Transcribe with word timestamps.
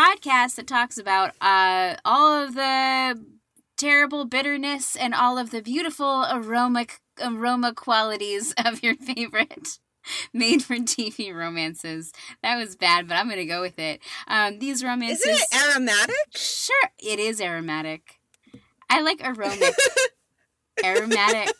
podcast 0.00 0.54
that 0.54 0.66
talks 0.66 0.96
about 0.96 1.32
uh, 1.42 1.94
all 2.04 2.42
of 2.42 2.54
the 2.54 3.22
terrible 3.76 4.24
bitterness 4.24 4.96
and 4.96 5.14
all 5.14 5.36
of 5.36 5.50
the 5.50 5.60
beautiful 5.60 6.24
aroma 6.30 6.86
aroma 7.22 7.74
qualities 7.74 8.54
of 8.64 8.82
your 8.82 8.94
favorite 8.96 9.78
made 10.32 10.62
for 10.62 10.76
TV 10.76 11.34
romances. 11.34 12.12
That 12.42 12.56
was 12.56 12.76
bad, 12.76 13.08
but 13.08 13.16
I'm 13.16 13.26
going 13.26 13.38
to 13.38 13.44
go 13.44 13.60
with 13.60 13.78
it. 13.78 14.00
Um, 14.26 14.58
these 14.58 14.82
romances. 14.82 15.26
Isn't 15.26 15.46
it 15.52 15.74
aromatic? 15.74 16.14
Sure, 16.34 16.90
it 16.98 17.18
is 17.18 17.40
aromatic. 17.40 18.20
I 18.88 19.02
like 19.02 19.22
aromatic. 19.22 19.74
aromatic. 20.84 21.50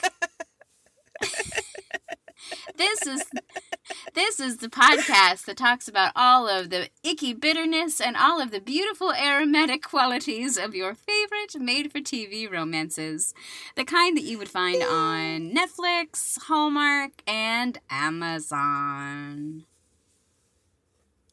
this 2.76 3.06
is 3.06 3.22
this 4.14 4.40
is 4.40 4.58
the 4.58 4.68
podcast 4.68 5.44
that 5.44 5.56
talks 5.56 5.88
about 5.88 6.12
all 6.16 6.48
of 6.48 6.70
the 6.70 6.88
icky 7.02 7.32
bitterness 7.32 8.00
and 8.00 8.16
all 8.16 8.40
of 8.40 8.50
the 8.50 8.60
beautiful 8.60 9.12
aromatic 9.12 9.82
qualities 9.82 10.56
of 10.56 10.74
your 10.74 10.94
favorite 10.94 11.60
made 11.60 11.90
for 11.92 11.98
TV 11.98 12.50
romances. 12.50 13.34
The 13.76 13.84
kind 13.84 14.16
that 14.16 14.24
you 14.24 14.38
would 14.38 14.48
find 14.48 14.82
on 14.82 15.52
Netflix, 15.52 16.38
Hallmark, 16.42 17.22
and 17.26 17.78
Amazon. 17.90 19.64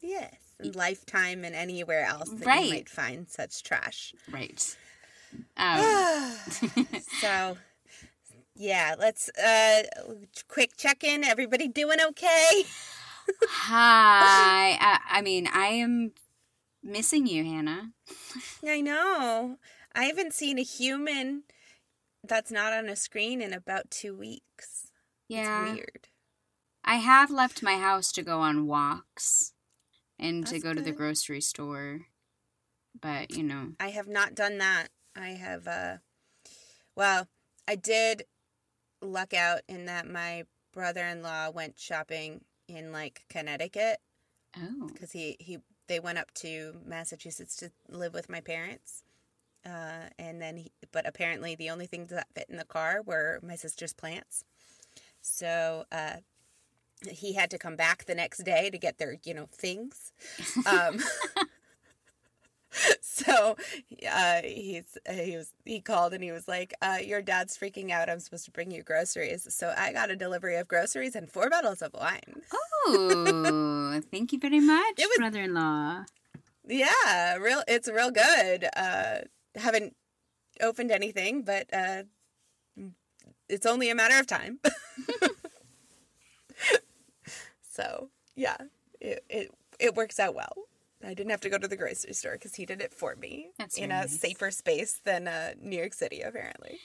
Yes, 0.00 0.34
and 0.58 0.74
Lifetime 0.74 1.44
and 1.44 1.54
anywhere 1.54 2.04
else 2.04 2.30
that 2.30 2.46
right. 2.46 2.64
you 2.64 2.70
might 2.70 2.88
find 2.88 3.28
such 3.28 3.62
trash. 3.62 4.14
Right. 4.30 4.76
Um. 5.56 6.34
so 7.20 7.56
yeah, 8.58 8.96
let's 8.98 9.30
uh 9.38 9.82
quick 10.48 10.76
check 10.76 11.04
in. 11.04 11.22
Everybody 11.24 11.68
doing 11.68 11.98
okay? 12.10 12.64
Hi. 13.48 14.76
I, 14.80 14.98
I 15.08 15.22
mean, 15.22 15.46
I 15.46 15.68
am 15.68 16.12
missing 16.82 17.26
you, 17.26 17.44
Hannah. 17.44 17.92
I 18.66 18.80
know. 18.80 19.58
I 19.94 20.04
haven't 20.04 20.34
seen 20.34 20.58
a 20.58 20.62
human 20.62 21.44
that's 22.26 22.50
not 22.50 22.72
on 22.72 22.88
a 22.88 22.96
screen 22.96 23.40
in 23.40 23.52
about 23.52 23.90
2 23.90 24.16
weeks. 24.16 24.90
Yeah. 25.28 25.68
It's 25.68 25.76
weird. 25.76 26.08
I 26.84 26.96
have 26.96 27.30
left 27.30 27.62
my 27.62 27.76
house 27.76 28.10
to 28.12 28.22
go 28.22 28.40
on 28.40 28.66
walks 28.66 29.52
and 30.18 30.42
that's 30.42 30.52
to 30.52 30.58
go 30.58 30.70
good. 30.70 30.78
to 30.78 30.82
the 30.82 30.92
grocery 30.92 31.40
store. 31.40 32.06
But, 33.00 33.30
you 33.30 33.44
know, 33.44 33.72
I 33.78 33.90
have 33.90 34.08
not 34.08 34.34
done 34.34 34.58
that. 34.58 34.88
I 35.14 35.28
have 35.28 35.68
uh 35.68 35.98
well, 36.96 37.28
I 37.68 37.76
did 37.76 38.24
luck 39.00 39.34
out 39.34 39.60
in 39.68 39.86
that 39.86 40.06
my 40.06 40.44
brother-in-law 40.72 41.50
went 41.50 41.78
shopping 41.78 42.42
in 42.68 42.92
like 42.92 43.22
Connecticut. 43.28 43.98
Oh. 44.56 44.88
Cuz 44.98 45.12
he 45.12 45.36
he 45.40 45.58
they 45.88 46.00
went 46.00 46.18
up 46.18 46.32
to 46.34 46.80
Massachusetts 46.84 47.56
to 47.56 47.70
live 47.88 48.14
with 48.14 48.28
my 48.28 48.40
parents. 48.40 49.02
Uh, 49.66 50.08
and 50.18 50.40
then 50.40 50.56
he, 50.56 50.72
but 50.92 51.06
apparently 51.06 51.54
the 51.54 51.70
only 51.70 51.86
things 51.86 52.10
that 52.10 52.28
fit 52.34 52.46
in 52.48 52.56
the 52.56 52.64
car 52.64 53.02
were 53.04 53.40
my 53.42 53.56
sister's 53.56 53.92
plants. 53.92 54.44
So, 55.20 55.84
uh, 55.90 56.16
he 57.10 57.34
had 57.34 57.50
to 57.50 57.58
come 57.58 57.76
back 57.76 58.04
the 58.04 58.14
next 58.14 58.38
day 58.44 58.70
to 58.70 58.78
get 58.78 58.98
their, 58.98 59.16
you 59.24 59.34
know, 59.34 59.46
things. 59.50 60.12
Um, 60.66 61.00
so 63.00 63.56
uh, 64.10 64.40
he's 64.42 64.98
he 65.10 65.36
was 65.36 65.50
he 65.64 65.80
called 65.80 66.12
and 66.12 66.22
he 66.22 66.32
was 66.32 66.48
like, 66.48 66.74
uh, 66.82 66.98
"Your 67.02 67.22
dad's 67.22 67.56
freaking 67.56 67.90
out. 67.90 68.08
I'm 68.10 68.20
supposed 68.20 68.44
to 68.44 68.50
bring 68.50 68.70
you 68.70 68.82
groceries." 68.82 69.46
So 69.54 69.74
I 69.76 69.92
got 69.92 70.10
a 70.10 70.16
delivery 70.16 70.56
of 70.56 70.68
groceries 70.68 71.14
and 71.16 71.30
four 71.30 71.50
bottles 71.50 71.82
of 71.82 71.92
wine. 71.94 72.42
Oh, 72.52 74.00
thank 74.10 74.32
you 74.32 74.38
very 74.38 74.60
much, 74.60 74.96
was, 74.98 75.18
brother-in-law. 75.18 76.04
Yeah, 76.66 77.36
real. 77.36 77.62
It's 77.66 77.88
real 77.88 78.10
good. 78.10 78.68
Uh, 78.76 79.20
haven't 79.54 79.96
opened 80.60 80.90
anything, 80.90 81.42
but 81.42 81.66
uh, 81.72 82.02
it's 83.48 83.66
only 83.66 83.90
a 83.90 83.94
matter 83.94 84.18
of 84.18 84.26
time. 84.26 84.60
so 87.62 88.10
yeah, 88.36 88.56
it, 89.00 89.24
it 89.28 89.50
it 89.80 89.94
works 89.94 90.20
out 90.20 90.34
well. 90.34 90.67
I 91.04 91.14
didn't 91.14 91.30
have 91.30 91.40
to 91.42 91.48
go 91.50 91.58
to 91.58 91.68
the 91.68 91.76
grocery 91.76 92.12
store 92.12 92.32
because 92.32 92.56
he 92.56 92.66
did 92.66 92.80
it 92.80 92.92
for 92.92 93.14
me 93.16 93.50
That's 93.58 93.76
in 93.78 93.84
a 93.92 94.00
nice. 94.00 94.18
safer 94.18 94.50
space 94.50 95.00
than 95.04 95.28
uh, 95.28 95.52
New 95.60 95.76
York 95.76 95.94
City, 95.94 96.22
apparently. 96.22 96.78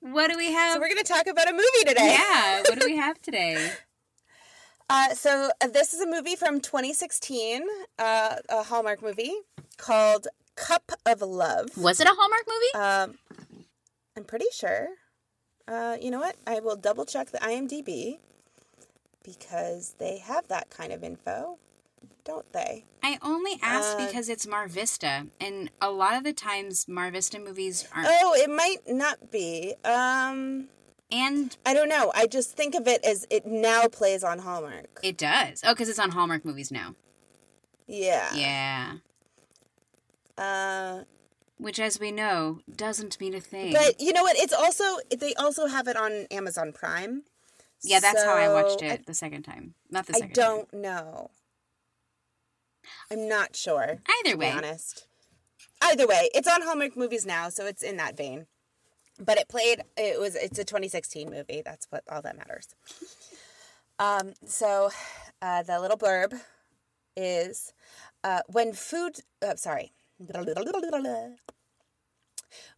What 0.00 0.30
do 0.30 0.36
we 0.36 0.52
have? 0.52 0.74
So 0.74 0.80
we're 0.80 0.88
going 0.88 1.02
to 1.02 1.12
talk 1.12 1.26
about 1.26 1.48
a 1.48 1.52
movie 1.52 1.84
today. 1.84 2.16
Yeah, 2.18 2.62
what 2.68 2.78
do 2.78 2.86
we 2.86 2.96
have 2.96 3.20
today? 3.20 3.72
Uh, 4.88 5.14
so 5.14 5.50
uh, 5.60 5.66
this 5.66 5.92
is 5.92 6.00
a 6.00 6.06
movie 6.06 6.36
from 6.36 6.60
2016, 6.60 7.64
uh, 7.98 8.36
a 8.48 8.62
Hallmark 8.62 9.02
movie 9.02 9.32
called 9.78 10.28
Cup 10.54 10.92
of 11.04 11.22
Love. 11.22 11.76
Was 11.76 11.98
it 12.00 12.06
a 12.06 12.14
Hallmark 12.16 12.44
movie? 12.46 12.84
Um, 12.86 13.18
I'm 14.16 14.22
pretty 14.22 14.46
sure. 14.52 14.86
Uh, 15.66 15.96
you 16.00 16.12
know 16.12 16.20
what? 16.20 16.36
I 16.46 16.60
will 16.60 16.76
double 16.76 17.04
check 17.04 17.32
the 17.32 17.38
IMDb 17.38 18.18
because 19.24 19.96
they 19.98 20.18
have 20.18 20.46
that 20.46 20.70
kind 20.70 20.92
of 20.92 21.02
info 21.02 21.58
don't 22.24 22.52
they? 22.52 22.84
I 23.02 23.18
only 23.22 23.58
ask 23.62 23.96
uh, 23.96 24.06
because 24.06 24.28
it's 24.28 24.46
Mar 24.46 24.68
Vista, 24.68 25.26
and 25.40 25.70
a 25.80 25.90
lot 25.90 26.16
of 26.16 26.24
the 26.24 26.32
times 26.32 26.88
Mar 26.88 27.10
Vista 27.10 27.38
movies 27.38 27.86
aren't. 27.94 28.08
Oh, 28.10 28.34
it 28.34 28.50
might 28.50 28.78
not 28.88 29.30
be. 29.30 29.74
Um, 29.84 30.68
and 31.10 31.56
I 31.64 31.72
don't 31.72 31.88
know. 31.88 32.10
I 32.14 32.26
just 32.26 32.56
think 32.56 32.74
of 32.74 32.88
it 32.88 33.04
as 33.04 33.26
it 33.30 33.46
now 33.46 33.86
plays 33.86 34.24
on 34.24 34.40
Hallmark. 34.40 35.00
It 35.02 35.16
does. 35.16 35.62
Oh, 35.64 35.72
because 35.72 35.88
it's 35.88 36.00
on 36.00 36.10
Hallmark 36.10 36.44
movies 36.44 36.72
now. 36.72 36.96
Yeah. 37.86 38.34
Yeah. 38.34 38.92
Uh, 40.36 41.04
which, 41.58 41.78
as 41.78 42.00
we 42.00 42.10
know, 42.10 42.60
doesn't 42.74 43.20
mean 43.20 43.34
a 43.34 43.40
thing. 43.40 43.72
But 43.72 44.00
you 44.00 44.12
know 44.12 44.22
what? 44.22 44.36
It's 44.36 44.52
also 44.52 44.98
they 45.16 45.32
also 45.34 45.66
have 45.66 45.88
it 45.88 45.96
on 45.96 46.26
Amazon 46.30 46.72
Prime. 46.72 47.22
Yeah, 47.82 48.00
that's 48.00 48.20
so 48.20 48.26
how 48.26 48.34
I 48.34 48.48
watched 48.48 48.82
it 48.82 49.00
I, 49.00 49.04
the 49.06 49.14
second 49.14 49.42
time. 49.44 49.74
Not 49.90 50.06
the 50.06 50.14
second. 50.14 50.30
I 50.30 50.34
don't 50.34 50.70
time. 50.72 50.82
know. 50.82 51.30
I'm 53.10 53.28
not 53.28 53.56
sure. 53.56 53.98
Either 54.24 54.36
way, 54.36 54.50
honest. 54.50 55.06
Either 55.82 56.06
way, 56.06 56.30
it's 56.34 56.48
on 56.48 56.62
Hallmark 56.62 56.96
movies 56.96 57.26
now, 57.26 57.48
so 57.48 57.66
it's 57.66 57.82
in 57.82 57.96
that 57.98 58.16
vein. 58.16 58.46
But 59.18 59.38
it 59.38 59.48
played. 59.48 59.82
It 59.96 60.20
was. 60.20 60.34
It's 60.34 60.58
a 60.58 60.64
2016 60.64 61.30
movie. 61.30 61.62
That's 61.64 61.86
what 61.90 62.04
all 62.10 62.22
that 62.22 62.36
matters. 62.36 62.68
Um. 63.98 64.34
So, 64.44 64.90
uh, 65.40 65.62
the 65.62 65.80
little 65.80 65.96
blurb 65.96 66.38
is, 67.16 67.72
uh, 68.22 68.40
when 68.46 68.74
food. 68.74 69.20
Uh, 69.40 69.56
sorry. 69.56 69.92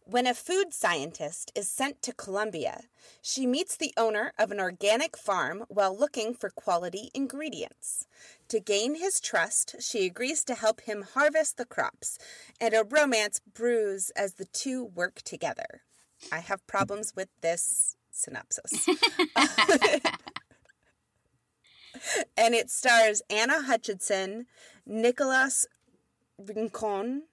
When 0.03 0.25
a 0.25 0.33
food 0.33 0.73
scientist 0.73 1.51
is 1.55 1.69
sent 1.69 2.01
to 2.01 2.13
Colombia, 2.13 2.81
she 3.21 3.45
meets 3.45 3.77
the 3.77 3.93
owner 3.95 4.33
of 4.39 4.51
an 4.51 4.59
organic 4.59 5.15
farm 5.15 5.65
while 5.67 5.97
looking 5.97 6.33
for 6.33 6.49
quality 6.49 7.11
ingredients. 7.13 8.07
To 8.47 8.59
gain 8.59 8.95
his 8.95 9.19
trust, 9.19 9.75
she 9.79 10.05
agrees 10.05 10.43
to 10.45 10.55
help 10.55 10.81
him 10.81 11.05
harvest 11.13 11.57
the 11.57 11.65
crops, 11.65 12.17
and 12.59 12.73
a 12.73 12.83
romance 12.83 13.39
brews 13.39 14.09
as 14.15 14.33
the 14.33 14.45
two 14.45 14.83
work 14.83 15.21
together. 15.21 15.83
I 16.31 16.39
have 16.39 16.65
problems 16.65 17.15
with 17.15 17.29
this 17.41 17.95
synopsis. 18.11 18.87
and 22.37 22.55
it 22.55 22.69
stars 22.69 23.21
Anna 23.29 23.61
Hutchinson, 23.61 24.47
Nicholas 24.85 25.67
Rincon, 26.37 27.23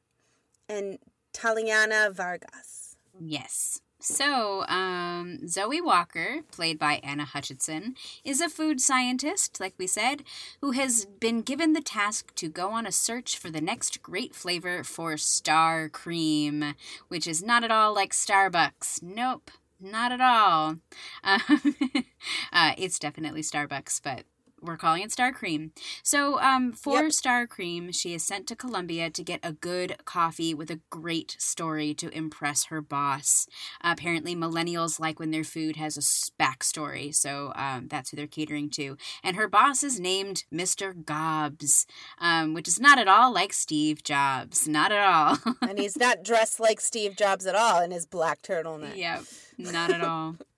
and 0.68 0.98
Taliana 1.36 2.10
Vargas. 2.12 2.96
Yes. 3.20 3.80
So, 4.00 4.64
um, 4.68 5.46
Zoe 5.48 5.80
Walker, 5.80 6.42
played 6.52 6.78
by 6.78 7.00
Anna 7.02 7.24
Hutchinson, 7.24 7.94
is 8.24 8.40
a 8.40 8.48
food 8.48 8.80
scientist, 8.80 9.58
like 9.58 9.74
we 9.78 9.86
said, 9.86 10.22
who 10.60 10.70
has 10.70 11.06
been 11.06 11.42
given 11.42 11.72
the 11.72 11.80
task 11.80 12.34
to 12.36 12.48
go 12.48 12.70
on 12.70 12.86
a 12.86 12.92
search 12.92 13.36
for 13.36 13.50
the 13.50 13.60
next 13.60 14.02
great 14.02 14.34
flavor 14.34 14.84
for 14.84 15.16
Star 15.16 15.88
Cream, 15.88 16.74
which 17.08 17.26
is 17.26 17.42
not 17.42 17.64
at 17.64 17.70
all 17.70 17.94
like 17.94 18.12
Starbucks. 18.12 19.02
Nope, 19.02 19.50
not 19.80 20.12
at 20.12 20.20
all. 20.20 20.76
Um, 21.24 21.40
uh, 22.52 22.72
it's 22.78 22.98
definitely 22.98 23.42
Starbucks, 23.42 24.00
but 24.02 24.24
we're 24.66 24.76
calling 24.76 25.02
it 25.02 25.12
Star 25.12 25.32
Cream. 25.32 25.72
So, 26.02 26.40
um, 26.40 26.72
for 26.72 27.04
yep. 27.04 27.12
Star 27.12 27.46
Cream, 27.46 27.92
she 27.92 28.14
is 28.14 28.24
sent 28.24 28.46
to 28.48 28.56
Colombia 28.56 29.10
to 29.10 29.22
get 29.22 29.40
a 29.42 29.52
good 29.52 29.96
coffee 30.04 30.54
with 30.54 30.70
a 30.70 30.80
great 30.90 31.36
story 31.38 31.94
to 31.94 32.08
impress 32.16 32.66
her 32.66 32.80
boss. 32.80 33.46
Uh, 33.82 33.94
apparently, 33.96 34.34
millennials 34.34 35.00
like 35.00 35.18
when 35.18 35.30
their 35.30 35.44
food 35.44 35.76
has 35.76 35.96
a 35.96 36.42
backstory, 36.42 37.14
so 37.14 37.52
um, 37.54 37.88
that's 37.88 38.10
who 38.10 38.16
they're 38.16 38.26
catering 38.26 38.70
to. 38.70 38.96
And 39.22 39.36
her 39.36 39.48
boss 39.48 39.82
is 39.82 40.00
named 40.00 40.44
Mr. 40.52 41.04
Gobbs, 41.04 41.86
um, 42.18 42.54
which 42.54 42.68
is 42.68 42.80
not 42.80 42.98
at 42.98 43.08
all 43.08 43.32
like 43.32 43.52
Steve 43.52 44.02
Jobs. 44.02 44.66
Not 44.68 44.92
at 44.92 45.06
all. 45.06 45.38
and 45.62 45.78
he's 45.78 45.96
not 45.96 46.22
dressed 46.24 46.60
like 46.60 46.80
Steve 46.80 47.16
Jobs 47.16 47.46
at 47.46 47.54
all 47.54 47.82
in 47.82 47.90
his 47.90 48.06
black 48.06 48.42
turtleneck. 48.42 48.96
Yep, 48.96 49.24
not 49.58 49.92
at 49.92 50.02
all. 50.02 50.36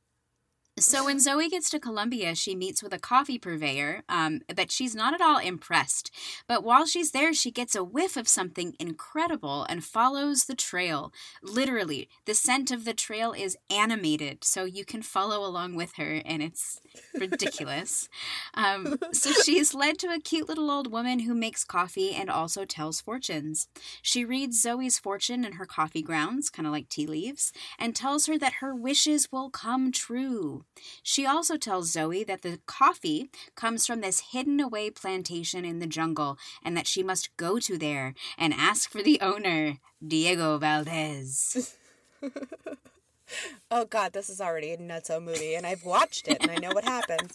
So 0.81 1.05
when 1.05 1.19
Zoe 1.19 1.49
gets 1.49 1.71
to 1.71 1.81
Colombia, 1.81 2.35
she 2.35 2.55
meets 2.55 2.83
with 2.83 2.93
a 2.93 2.99
coffee 2.99 3.39
purveyor, 3.39 4.05
um, 4.09 4.43
but 4.55 4.71
she's 4.71 4.95
not 4.95 5.13
at 5.13 5.21
all 5.21 5.39
impressed. 5.39 6.11
But 6.47 6.63
while 6.63 6.87
she's 6.87 7.11
there, 7.11 7.33
she 7.35 7.51
gets 7.51 7.75
a 7.75 7.83
whiff 7.83 8.17
of 8.17 8.29
something 8.29 8.75
incredible 8.79 9.65
and 9.65 9.85
follows 9.85 10.45
the 10.45 10.55
trail. 10.55 11.13
Literally, 11.43 12.09
the 12.27 12.35
scent 12.35 12.71
of 12.71 12.85
the 12.85 12.95
trail 12.95 13.33
is 13.33 13.57
animated, 13.71 14.45
so 14.45 14.65
you 14.65 14.85
can 14.85 15.03
follow 15.03 15.45
along 15.45 15.75
with 15.75 15.95
her, 15.97 16.23
and 16.25 16.43
it's 16.43 16.81
ridiculous. 17.19 18.09
um, 18.55 18.99
so 19.13 19.33
she's 19.45 19.75
led 19.75 19.99
to 19.99 20.09
a 20.09 20.21
cute 20.21 20.49
little 20.49 20.71
old 20.71 20.93
woman 20.93 21.21
who 21.21 21.35
makes 21.35 21.65
coffee 21.65 22.13
and 22.13 22.31
also 22.31 22.65
tells 22.65 23.01
fortunes. 23.01 23.69
She 24.01 24.25
reads 24.25 24.63
Zoe's 24.63 24.99
fortune 24.99 25.45
in 25.45 25.53
her 25.55 25.67
coffee 25.67 26.03
grounds, 26.03 26.51
kind 26.51 26.67
of 26.67 26.73
like 26.73 26.89
tea 26.89 27.07
leaves, 27.07 27.53
and 27.79 27.97
tells 27.97 28.27
her 28.27 28.39
that 28.39 28.55
her 28.55 28.75
wishes 28.75 29.33
will 29.33 29.51
come 29.51 29.91
true. 29.91 30.65
She 31.03 31.27
also 31.27 31.57
tells 31.57 31.93
Zoe 31.93 32.25
that 32.25 32.43
the 32.43 32.61
coffee 32.67 33.31
comes 33.55 33.87
from 33.87 34.01
this 34.01 34.21
hidden 34.33 34.61
away 34.61 34.91
plantation 34.91 35.65
in 35.65 35.79
the 35.79 35.87
jungle 35.87 36.39
and 36.63 36.77
that 36.77 36.87
she 36.87 37.03
must 37.03 37.37
go 37.37 37.59
to 37.59 37.79
there 37.79 38.15
and 38.37 38.55
ask 38.55 38.91
for 38.91 39.03
the 39.03 39.21
owner, 39.21 39.79
Diego 40.07 40.59
Valdez. 40.59 41.77
oh 43.71 43.85
god, 43.85 44.13
this 44.13 44.29
is 44.29 44.41
already 44.41 44.71
a 44.71 44.77
nutso 44.77 45.23
movie, 45.23 45.55
and 45.55 45.67
I've 45.67 45.85
watched 45.85 46.29
it 46.29 46.39
and 46.41 46.51
I 46.51 46.57
know 46.57 46.71
what 46.73 46.85
happens. 46.85 47.33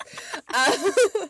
Uh, 0.53 0.91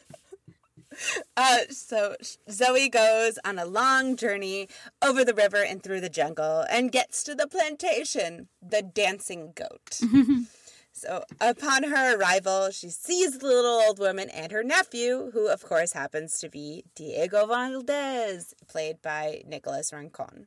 uh, 1.38 1.57
so 1.69 2.15
Zoe 2.49 2.89
goes 2.89 3.39
on 3.45 3.59
a 3.59 3.65
long 3.65 4.15
journey 4.15 4.69
over 5.03 5.23
the 5.23 5.33
river 5.33 5.63
and 5.63 5.81
through 5.81 6.01
the 6.01 6.09
jungle 6.09 6.65
and 6.69 6.91
gets 6.91 7.23
to 7.23 7.35
the 7.35 7.47
plantation, 7.47 8.47
the 8.61 8.81
dancing 8.81 9.53
goat. 9.56 9.99
So, 10.95 11.24
upon 11.42 11.84
her 11.84 12.16
arrival, 12.16 12.69
she 12.69 12.90
sees 12.90 13.40
the 13.40 13.48
little 13.48 13.81
old 13.81 13.98
woman 13.98 14.30
and 14.30 14.51
her 14.51 14.63
nephew, 14.63 15.31
who, 15.34 15.50
of 15.50 15.63
course, 15.63 15.94
happens 15.94 16.40
to 16.40 16.50
be 16.50 16.84
Diego 16.94 17.48
Valdez, 17.48 18.54
played 18.68 19.01
by 19.01 19.42
Nicholas 19.48 19.92
Rincon. 19.92 20.45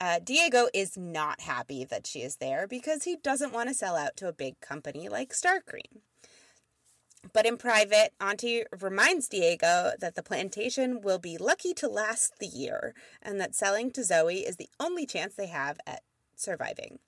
Uh, 0.00 0.20
Diego 0.20 0.68
is 0.72 0.96
not 0.96 1.40
happy 1.40 1.84
that 1.84 2.06
she 2.06 2.20
is 2.20 2.36
there 2.36 2.68
because 2.68 3.02
he 3.02 3.16
doesn't 3.16 3.52
want 3.52 3.68
to 3.68 3.74
sell 3.74 3.96
out 3.96 4.16
to 4.16 4.28
a 4.28 4.32
big 4.32 4.60
company 4.60 5.08
like 5.08 5.32
Starcream. 5.32 6.02
But 7.32 7.44
in 7.44 7.56
private, 7.56 8.12
Auntie 8.20 8.62
reminds 8.80 9.28
Diego 9.28 9.92
that 9.98 10.14
the 10.14 10.22
plantation 10.22 11.00
will 11.00 11.18
be 11.18 11.36
lucky 11.36 11.74
to 11.74 11.88
last 11.88 12.38
the 12.38 12.46
year 12.46 12.94
and 13.20 13.40
that 13.40 13.56
selling 13.56 13.90
to 13.90 14.04
Zoe 14.04 14.46
is 14.46 14.54
the 14.54 14.68
only 14.78 15.04
chance 15.04 15.34
they 15.34 15.48
have 15.48 15.80
at 15.84 16.02
surviving. 16.36 17.00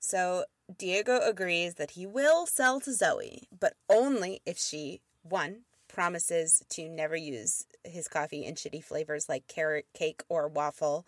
So 0.00 0.44
Diego 0.78 1.20
agrees 1.20 1.74
that 1.74 1.92
he 1.92 2.06
will 2.06 2.46
sell 2.46 2.80
to 2.80 2.92
Zoe, 2.92 3.48
but 3.58 3.74
only 3.88 4.40
if 4.46 4.58
she, 4.58 5.00
one, 5.22 5.62
promises 5.88 6.64
to 6.70 6.88
never 6.88 7.16
use 7.16 7.66
his 7.84 8.08
coffee 8.08 8.44
in 8.44 8.54
shitty 8.54 8.82
flavors 8.82 9.28
like 9.28 9.46
carrot 9.46 9.86
cake 9.94 10.22
or 10.28 10.48
waffle, 10.48 11.06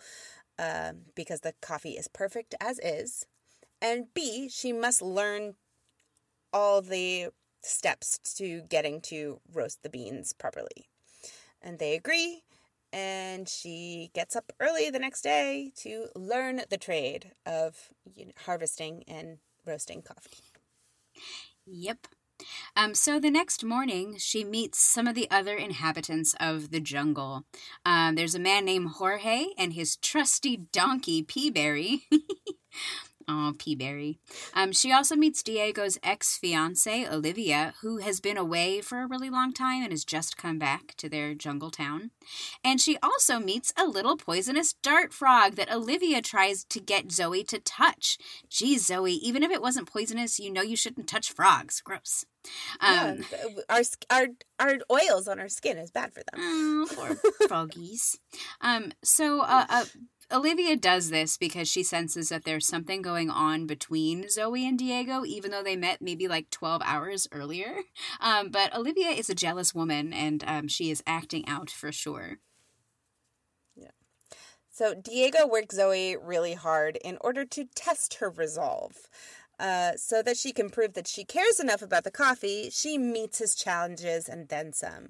um, 0.59 1.03
because 1.15 1.41
the 1.41 1.55
coffee 1.61 1.93
is 1.93 2.09
perfect 2.09 2.55
as 2.61 2.79
is. 2.81 3.27
And 3.81 4.13
B, 4.15 4.49
she 4.49 4.73
must 4.73 5.03
learn 5.03 5.55
all 6.53 6.81
the 6.83 7.29
steps 7.63 8.19
to 8.37 8.63
getting 8.69 9.01
to 9.03 9.41
roast 9.53 9.83
the 9.83 9.91
beans 9.91 10.33
properly. 10.33 10.89
And 11.61 11.79
they 11.79 11.95
agree, 11.95 12.43
and 12.97 13.47
she 13.47 14.11
gets 14.15 14.35
up 14.35 14.51
early 14.59 14.89
the 14.89 14.99
next 14.99 15.21
day 15.21 15.71
to 15.77 16.07
learn 16.17 16.63
the 16.71 16.79
trade 16.79 17.33
of 17.45 17.91
you 18.15 18.25
know, 18.25 18.33
harvesting 18.47 19.05
and 19.07 19.37
roasting 19.67 20.01
coffee. 20.01 20.43
Yep. 21.67 22.07
Um, 22.75 22.95
so 22.95 23.21
the 23.21 23.31
next 23.31 23.63
morning, 23.63 24.17
she 24.19 24.45
meets 24.45 24.79
some 24.79 25.07
of 25.07 25.15
the 25.15 25.31
other 25.31 25.57
inhabitants 25.57 26.35
of 26.41 26.71
the 26.71 26.81
jungle. 26.81 27.45
Um, 27.85 28.15
there's 28.15 28.35
a 28.35 28.41
man 28.41 28.65
named 28.65 28.93
Jorge 28.97 29.49
and 29.59 29.75
his 29.75 29.97
trusty 29.97 30.57
donkey, 30.73 31.23
Peaberry. 31.23 32.03
Oh, 33.29 33.53
Peaberry. 33.59 34.19
Um, 34.55 34.71
she 34.71 34.93
also 34.93 35.17
meets 35.17 35.43
Diego's 35.43 35.99
ex 36.03 36.39
fiancee, 36.39 37.07
Olivia, 37.09 37.75
who 37.81 37.99
has 37.99 38.21
been 38.21 38.37
away 38.37 38.81
for 38.81 39.01
a 39.01 39.07
really 39.07 39.31
long 39.31 39.53
time 39.53 39.83
and 39.83 39.93
has 39.93 40.05
just 40.05 40.37
come 40.37 40.59
back 40.61 40.95
to 40.99 41.09
their 41.09 41.35
jungle 41.35 41.73
town. 41.73 42.13
And 42.63 42.81
she 42.81 42.99
also 43.03 43.41
meets 43.41 43.73
a 43.77 43.85
little 43.85 44.17
poisonous 44.17 44.75
dart 44.75 45.13
frog 45.13 45.57
that 45.57 45.73
Olivia 45.73 46.23
tries 46.23 46.63
to 46.67 46.79
get 46.79 47.11
Zoe 47.11 47.43
to 47.45 47.59
touch. 47.59 48.17
Geez, 48.49 48.87
Zoe, 48.87 49.15
even 49.15 49.43
if 49.43 49.51
it 49.51 49.63
wasn't 49.63 49.91
poisonous, 49.91 50.39
you 50.39 50.53
know 50.53 50.63
you 50.63 50.77
shouldn't 50.77 51.09
touch 51.09 51.33
frogs. 51.33 51.81
Gross. 51.81 52.25
Um, 52.81 53.25
yeah, 53.33 53.63
our 53.69 53.83
our 54.11 54.27
our 54.61 54.79
oils 54.91 55.27
on 55.27 55.41
our 55.41 55.49
skin 55.49 55.79
is 55.79 55.91
bad 55.91 56.13
for 56.13 56.21
them. 56.21 56.39
Oh, 56.39 56.87
poor 56.95 57.17
froggies. 57.49 58.19
Um, 58.61 58.93
so 59.03 59.41
uh, 59.41 59.67
uh, 59.69 59.85
Olivia 60.33 60.77
does 60.77 61.11
this 61.11 61.37
because 61.37 61.69
she 61.69 61.85
senses 61.85 62.31
that 62.31 62.45
there's 62.45 62.67
something 62.67 63.01
going 63.01 63.31
on 63.31 63.67
between 63.67 64.29
Zoe 64.29 64.67
and 64.67 64.79
Diego, 64.79 65.25
even 65.25 65.53
though 65.53 65.63
they 65.63 65.77
met 65.77 66.03
maybe 66.03 66.27
like 66.27 66.51
12 66.51 66.83
hours 66.85 67.29
earlier. 67.33 67.77
Um, 68.19 68.51
but 68.51 68.75
Olivia 68.75 69.09
is 69.11 69.29
a 69.29 69.35
jealous 69.35 69.75
woman 69.75 70.13
and 70.13 70.43
um, 70.47 70.69
she 70.69 70.91
is 70.91 71.03
acting 71.07 71.47
out 71.47 71.71
for 71.71 71.93
sure. 71.93 72.39
Yeah. 73.75 73.91
So 74.71 74.95
Diego 74.95 75.47
works 75.47 75.77
Zoe 75.77 76.17
really 76.17 76.55
hard 76.55 76.97
in 77.05 77.19
order 77.21 77.45
to 77.45 77.65
test 77.75 78.15
her 78.21 78.31
resolve. 78.31 79.09
Uh, 79.59 79.93
so 79.97 80.23
that 80.23 80.37
she 80.37 80.53
can 80.53 80.71
prove 80.71 80.95
that 80.95 81.09
she 81.09 81.25
cares 81.25 81.59
enough 81.61 81.83
about 81.83 82.05
the 82.05 82.11
coffee, 82.11 82.69
she 82.71 82.99
meets 82.99 83.39
his 83.39 83.55
challenges 83.55 84.29
and 84.29 84.49
then 84.49 84.73
some 84.73 85.09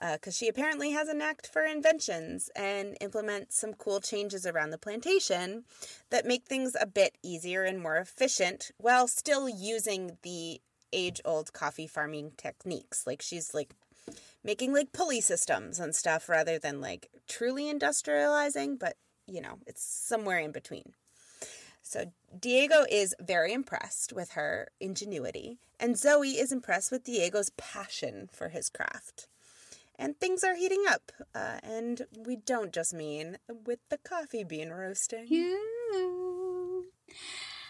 because 0.00 0.34
uh, 0.34 0.38
she 0.38 0.48
apparently 0.48 0.92
has 0.92 1.08
a 1.08 1.14
knack 1.14 1.46
for 1.46 1.62
inventions 1.62 2.48
and 2.56 2.96
implements 3.00 3.58
some 3.58 3.74
cool 3.74 4.00
changes 4.00 4.46
around 4.46 4.70
the 4.70 4.78
plantation 4.78 5.64
that 6.08 6.24
make 6.24 6.44
things 6.44 6.74
a 6.80 6.86
bit 6.86 7.18
easier 7.22 7.64
and 7.64 7.82
more 7.82 7.98
efficient 7.98 8.70
while 8.78 9.06
still 9.06 9.48
using 9.48 10.16
the 10.22 10.60
age 10.92 11.20
old 11.24 11.52
coffee 11.52 11.86
farming 11.86 12.32
techniques. 12.38 13.06
Like 13.06 13.20
she's 13.20 13.52
like 13.52 13.74
making 14.42 14.72
like 14.72 14.92
pulley 14.92 15.20
systems 15.20 15.78
and 15.78 15.94
stuff 15.94 16.30
rather 16.30 16.58
than 16.58 16.80
like 16.80 17.10
truly 17.28 17.64
industrializing, 17.64 18.78
but 18.78 18.96
you 19.26 19.42
know, 19.42 19.58
it's 19.66 19.82
somewhere 19.82 20.38
in 20.38 20.50
between. 20.50 20.94
So 21.82 22.12
Diego 22.38 22.84
is 22.90 23.14
very 23.20 23.52
impressed 23.52 24.12
with 24.12 24.32
her 24.32 24.68
ingenuity, 24.80 25.58
and 25.78 25.98
Zoe 25.98 26.30
is 26.30 26.52
impressed 26.52 26.90
with 26.90 27.04
Diego's 27.04 27.50
passion 27.56 28.28
for 28.32 28.48
his 28.48 28.68
craft 28.68 29.28
and 30.00 30.18
things 30.18 30.42
are 30.42 30.56
heating 30.56 30.84
up. 30.88 31.12
Uh, 31.34 31.58
and 31.62 32.02
we 32.16 32.36
don't 32.36 32.72
just 32.72 32.94
mean 32.94 33.38
with 33.66 33.78
the 33.90 33.98
coffee 33.98 34.42
bean 34.42 34.70
roasting. 34.70 35.28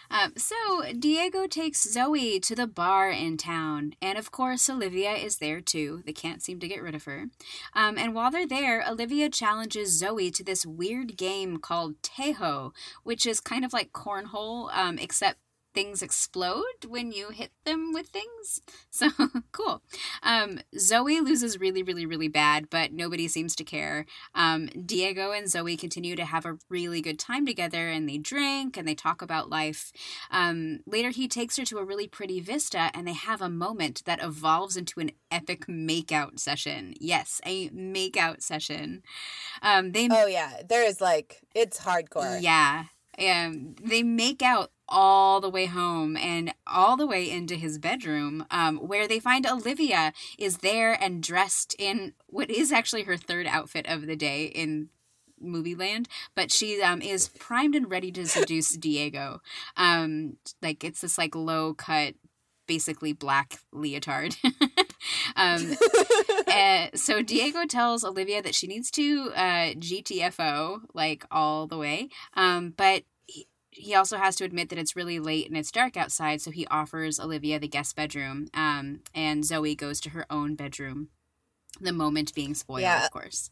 Um, 0.09 0.33
so 0.35 0.55
Diego 0.97 1.47
takes 1.47 1.89
Zoe 1.89 2.37
to 2.41 2.53
the 2.53 2.67
bar 2.67 3.09
in 3.09 3.37
town, 3.37 3.93
and 4.01 4.17
of 4.17 4.29
course 4.29 4.69
Olivia 4.69 5.13
is 5.13 5.37
there 5.37 5.61
too. 5.61 6.03
They 6.05 6.11
can't 6.11 6.43
seem 6.43 6.59
to 6.59 6.67
get 6.67 6.83
rid 6.83 6.95
of 6.95 7.05
her. 7.05 7.27
Um, 7.73 7.97
and 7.97 8.13
while 8.13 8.29
they're 8.29 8.45
there, 8.45 8.83
Olivia 8.85 9.29
challenges 9.29 9.97
Zoe 9.97 10.29
to 10.31 10.43
this 10.43 10.65
weird 10.65 11.15
game 11.15 11.57
called 11.57 12.01
Tejo, 12.01 12.73
which 13.03 13.25
is 13.25 13.39
kind 13.39 13.63
of 13.63 13.71
like 13.71 13.93
cornhole, 13.93 14.69
um, 14.75 14.97
except 14.99 15.39
things 15.73 16.01
explode 16.01 16.85
when 16.87 17.11
you 17.11 17.29
hit 17.29 17.51
them 17.65 17.93
with 17.93 18.07
things. 18.07 18.61
So 18.93 19.09
cool. 19.51 19.81
Um, 20.21 20.59
Zoe 20.77 21.21
loses 21.21 21.59
really, 21.59 21.81
really, 21.81 22.05
really 22.05 22.27
bad, 22.27 22.69
but 22.69 22.91
nobody 22.91 23.27
seems 23.27 23.55
to 23.55 23.63
care. 23.63 24.05
Um, 24.35 24.67
Diego 24.67 25.31
and 25.31 25.49
Zoe 25.49 25.77
continue 25.77 26.15
to 26.17 26.25
have 26.25 26.45
a 26.45 26.57
really 26.69 27.01
good 27.01 27.17
time 27.17 27.45
together 27.45 27.87
and 27.87 28.07
they 28.07 28.17
drink 28.17 28.77
and 28.77 28.87
they 28.87 28.93
talk 28.93 29.21
about 29.21 29.49
life. 29.49 29.91
Um, 30.29 30.81
later, 30.85 31.09
he 31.09 31.27
takes 31.27 31.57
her 31.57 31.65
to 31.65 31.77
a 31.77 31.85
really 31.85 32.07
pretty 32.07 32.41
vista 32.41 32.91
and 32.93 33.07
they 33.07 33.13
have 33.13 33.41
a 33.41 33.49
moment 33.49 34.03
that 34.05 34.21
evolves 34.21 34.75
into 34.75 34.99
an 34.99 35.11
epic 35.31 35.65
makeout 35.67 36.37
session. 36.37 36.93
Yes, 36.99 37.39
a 37.45 37.69
makeout 37.69 38.43
session. 38.43 39.03
Um, 39.61 39.93
they. 39.93 40.09
Oh, 40.11 40.27
yeah. 40.27 40.61
There 40.67 40.85
is 40.85 40.99
like, 41.01 41.41
it's 41.55 41.79
hardcore. 41.79 42.41
Yeah. 42.41 42.85
Um, 43.19 43.75
they 43.81 44.03
make 44.03 44.41
out 44.41 44.71
all 44.87 45.39
the 45.39 45.49
way 45.49 45.65
home 45.65 46.17
and 46.17 46.53
all 46.67 46.97
the 46.97 47.07
way 47.07 47.29
into 47.29 47.55
his 47.55 47.77
bedroom, 47.77 48.45
um, 48.51 48.77
where 48.77 49.07
they 49.07 49.19
find 49.19 49.45
Olivia 49.45 50.13
is 50.37 50.57
there 50.57 50.93
and 51.01 51.23
dressed 51.23 51.75
in 51.79 52.13
what 52.27 52.49
is 52.49 52.71
actually 52.71 53.03
her 53.03 53.17
third 53.17 53.47
outfit 53.47 53.85
of 53.87 54.05
the 54.05 54.15
day 54.15 54.45
in 54.45 54.89
movie 55.43 55.73
land 55.73 56.07
but 56.35 56.51
she 56.51 56.79
um 56.83 57.01
is 57.01 57.29
primed 57.29 57.73
and 57.73 57.89
ready 57.89 58.11
to 58.11 58.27
seduce 58.27 58.77
diego. 58.77 59.41
Um 59.75 60.37
like 60.61 60.83
it's 60.83 61.01
this 61.01 61.17
like 61.17 61.33
low 61.35 61.73
cut 61.73 62.13
basically 62.67 63.11
black 63.11 63.59
leotard 63.71 64.35
um 65.35 65.75
uh, 66.47 66.87
so 66.93 67.21
diego 67.21 67.65
tells 67.65 68.03
olivia 68.03 68.41
that 68.41 68.53
she 68.55 68.67
needs 68.67 68.91
to 68.91 69.31
uh 69.35 69.73
gtfo 69.75 70.79
like 70.93 71.25
all 71.31 71.67
the 71.67 71.77
way 71.77 72.09
um 72.35 72.73
but 72.77 73.03
he 73.27 73.47
he 73.71 73.95
also 73.95 74.17
has 74.17 74.35
to 74.35 74.43
admit 74.43 74.69
that 74.69 74.77
it's 74.79 74.95
really 74.95 75.19
late 75.19 75.47
and 75.47 75.55
it's 75.57 75.71
dark 75.71 75.95
outside, 75.95 76.41
so 76.41 76.51
he 76.51 76.67
offers 76.67 77.21
Olivia 77.21 77.57
the 77.57 77.69
guest 77.69 77.95
bedroom. 77.95 78.49
Um, 78.53 78.99
and 79.15 79.45
Zoe 79.45 79.75
goes 79.75 80.01
to 80.01 80.09
her 80.09 80.25
own 80.29 80.55
bedroom. 80.55 81.07
The 81.79 81.93
moment 81.93 82.35
being 82.35 82.53
spoiled, 82.53 82.81
Yeah. 82.81 83.05
of 83.05 83.11
course. 83.11 83.49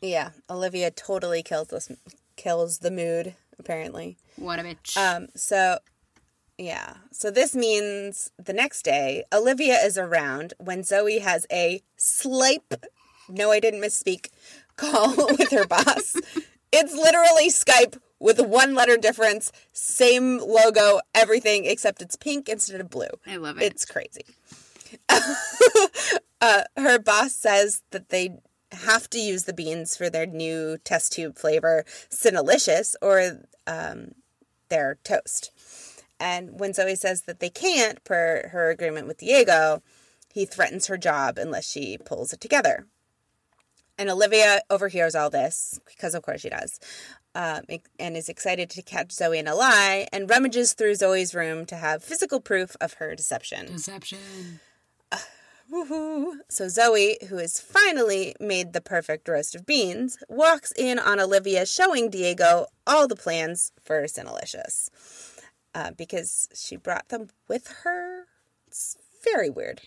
Yeah, 0.00 0.30
Olivia 0.48 0.90
totally 0.90 1.42
kills 1.42 1.68
this 1.68 1.92
kills 2.36 2.78
the 2.78 2.90
mood 2.90 3.34
apparently. 3.58 4.16
What 4.36 4.58
a 4.58 4.62
bitch. 4.62 4.96
Um 4.96 5.28
so 5.36 5.78
yeah. 6.60 6.94
So 7.10 7.30
this 7.30 7.54
means 7.54 8.30
the 8.38 8.52
next 8.52 8.82
day 8.82 9.24
Olivia 9.32 9.76
is 9.76 9.96
around 9.96 10.52
when 10.58 10.84
Zoe 10.84 11.20
has 11.20 11.46
a 11.50 11.82
slipe 11.96 12.74
no 13.30 13.50
I 13.50 13.60
didn't 13.60 13.80
misspeak 13.80 14.28
call 14.76 15.14
with 15.38 15.50
her 15.52 15.66
boss. 15.66 16.16
It's 16.72 16.94
literally 16.94 17.48
Skype 17.48 17.98
with 18.18 18.40
one 18.40 18.74
letter 18.74 18.98
difference, 18.98 19.50
same 19.72 20.38
logo, 20.38 21.00
everything 21.14 21.64
except 21.64 22.02
it's 22.02 22.16
pink 22.16 22.48
instead 22.48 22.80
of 22.80 22.90
blue. 22.90 23.08
I 23.26 23.36
love 23.36 23.60
it. 23.60 23.64
It's 23.64 23.86
crazy. 23.86 24.24
uh, 26.40 26.62
her 26.76 26.98
boss 26.98 27.34
says 27.34 27.82
that 27.90 28.10
they 28.10 28.38
have 28.72 29.08
to 29.10 29.18
use 29.18 29.44
the 29.44 29.54
beans 29.54 29.96
for 29.96 30.10
their 30.10 30.26
new 30.26 30.76
test 30.84 31.12
tube 31.12 31.38
flavor, 31.38 31.84
Cinnalicious, 32.10 32.94
or 33.00 33.40
um, 33.66 34.12
their 34.68 34.98
toast. 35.02 35.50
And 36.20 36.60
when 36.60 36.74
Zoe 36.74 36.94
says 36.94 37.22
that 37.22 37.40
they 37.40 37.48
can't, 37.48 38.04
per 38.04 38.50
her 38.52 38.68
agreement 38.68 39.08
with 39.08 39.18
Diego, 39.18 39.82
he 40.32 40.44
threatens 40.44 40.86
her 40.86 40.98
job 40.98 41.38
unless 41.38 41.68
she 41.68 41.96
pulls 41.98 42.32
it 42.32 42.40
together. 42.40 42.86
And 43.98 44.08
Olivia 44.08 44.60
overhears 44.70 45.14
all 45.14 45.30
this, 45.30 45.80
because 45.86 46.14
of 46.14 46.22
course 46.22 46.42
she 46.42 46.50
does, 46.50 46.78
um, 47.34 47.62
and 47.98 48.16
is 48.16 48.28
excited 48.28 48.70
to 48.70 48.82
catch 48.82 49.12
Zoe 49.12 49.38
in 49.38 49.48
a 49.48 49.54
lie 49.54 50.08
and 50.12 50.28
rummages 50.28 50.74
through 50.74 50.94
Zoe's 50.94 51.34
room 51.34 51.66
to 51.66 51.76
have 51.76 52.04
physical 52.04 52.40
proof 52.40 52.76
of 52.80 52.94
her 52.94 53.14
deception. 53.14 53.66
Deception. 53.66 54.60
Woohoo! 55.72 56.38
So 56.48 56.68
Zoe, 56.68 57.18
who 57.28 57.36
has 57.36 57.60
finally 57.60 58.34
made 58.40 58.72
the 58.72 58.80
perfect 58.80 59.28
roast 59.28 59.54
of 59.54 59.66
beans, 59.66 60.18
walks 60.28 60.72
in 60.72 60.98
on 60.98 61.20
Olivia 61.20 61.64
showing 61.64 62.10
Diego 62.10 62.66
all 62.86 63.06
the 63.06 63.16
plans 63.16 63.72
for 63.84 64.02
Cinnalicious. 64.04 64.90
Uh, 65.74 65.92
because 65.96 66.48
she 66.54 66.76
brought 66.76 67.08
them 67.10 67.28
with 67.48 67.68
her. 67.84 68.26
It's 68.66 68.96
very 69.24 69.50
weird. 69.50 69.80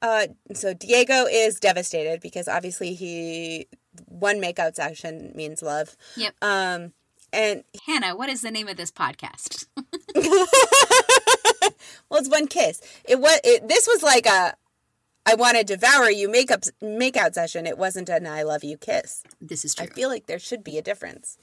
Uh, 0.00 0.26
so 0.52 0.74
Diego 0.74 1.26
is 1.26 1.60
devastated 1.60 2.20
because 2.20 2.48
obviously 2.48 2.94
he 2.94 3.68
one 4.06 4.40
makeout 4.40 4.74
session 4.74 5.32
means 5.34 5.62
love. 5.62 5.96
Yep. 6.16 6.34
Um, 6.42 6.92
and 7.32 7.64
Hannah, 7.86 8.16
what 8.16 8.28
is 8.28 8.42
the 8.42 8.50
name 8.50 8.68
of 8.68 8.76
this 8.76 8.90
podcast? 8.90 9.66
well, 10.14 10.46
it's 12.20 12.28
one 12.28 12.46
kiss. 12.46 12.80
It 13.04 13.20
was. 13.20 13.40
It, 13.44 13.68
this 13.68 13.86
was 13.86 14.02
like 14.02 14.26
a 14.26 14.54
I 15.24 15.36
want 15.36 15.56
to 15.56 15.64
devour 15.64 16.10
you 16.10 16.28
makeup 16.28 16.62
makeout 16.82 17.34
session. 17.34 17.66
It 17.66 17.78
wasn't 17.78 18.08
an 18.08 18.26
I 18.26 18.42
love 18.42 18.64
you 18.64 18.76
kiss. 18.76 19.22
this 19.40 19.64
is 19.64 19.74
true. 19.74 19.86
I 19.86 19.94
feel 19.94 20.08
like 20.08 20.26
there 20.26 20.38
should 20.38 20.64
be 20.64 20.78
a 20.78 20.82
difference. 20.82 21.38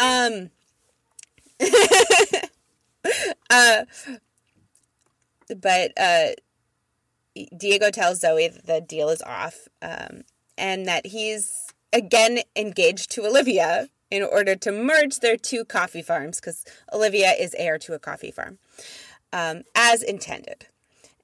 Um. 0.00 0.50
uh, 3.50 3.84
but 5.60 5.92
uh, 5.96 6.28
Diego 7.56 7.90
tells 7.90 8.20
Zoe 8.20 8.48
that 8.48 8.66
the 8.66 8.80
deal 8.80 9.08
is 9.08 9.22
off, 9.22 9.68
um, 9.82 10.22
and 10.56 10.86
that 10.86 11.06
he's 11.06 11.72
again 11.92 12.40
engaged 12.54 13.10
to 13.12 13.26
Olivia 13.26 13.88
in 14.10 14.22
order 14.22 14.54
to 14.54 14.72
merge 14.72 15.18
their 15.18 15.36
two 15.36 15.64
coffee 15.64 16.02
farms 16.02 16.40
because 16.40 16.64
Olivia 16.92 17.32
is 17.32 17.54
heir 17.58 17.78
to 17.78 17.94
a 17.94 17.98
coffee 17.98 18.30
farm, 18.30 18.58
um, 19.32 19.62
as 19.74 20.02
intended. 20.02 20.66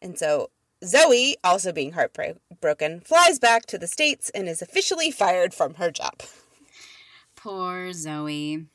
And 0.01 0.19
so 0.19 0.51
Zoe, 0.85 1.37
also 1.45 1.73
being 1.73 1.93
heartbroken, 1.93 3.01
flies 3.01 3.39
back 3.39 3.67
to 3.67 3.79
the 3.79 3.87
States 3.87 4.31
and 4.31 4.49
is 4.49 4.63
officially 4.63 5.11
fired 5.11 5.55
from 5.55 5.75
her 5.75 5.91
job. 5.91 6.23
Poor 7.37 7.93
Zoe. 7.93 8.67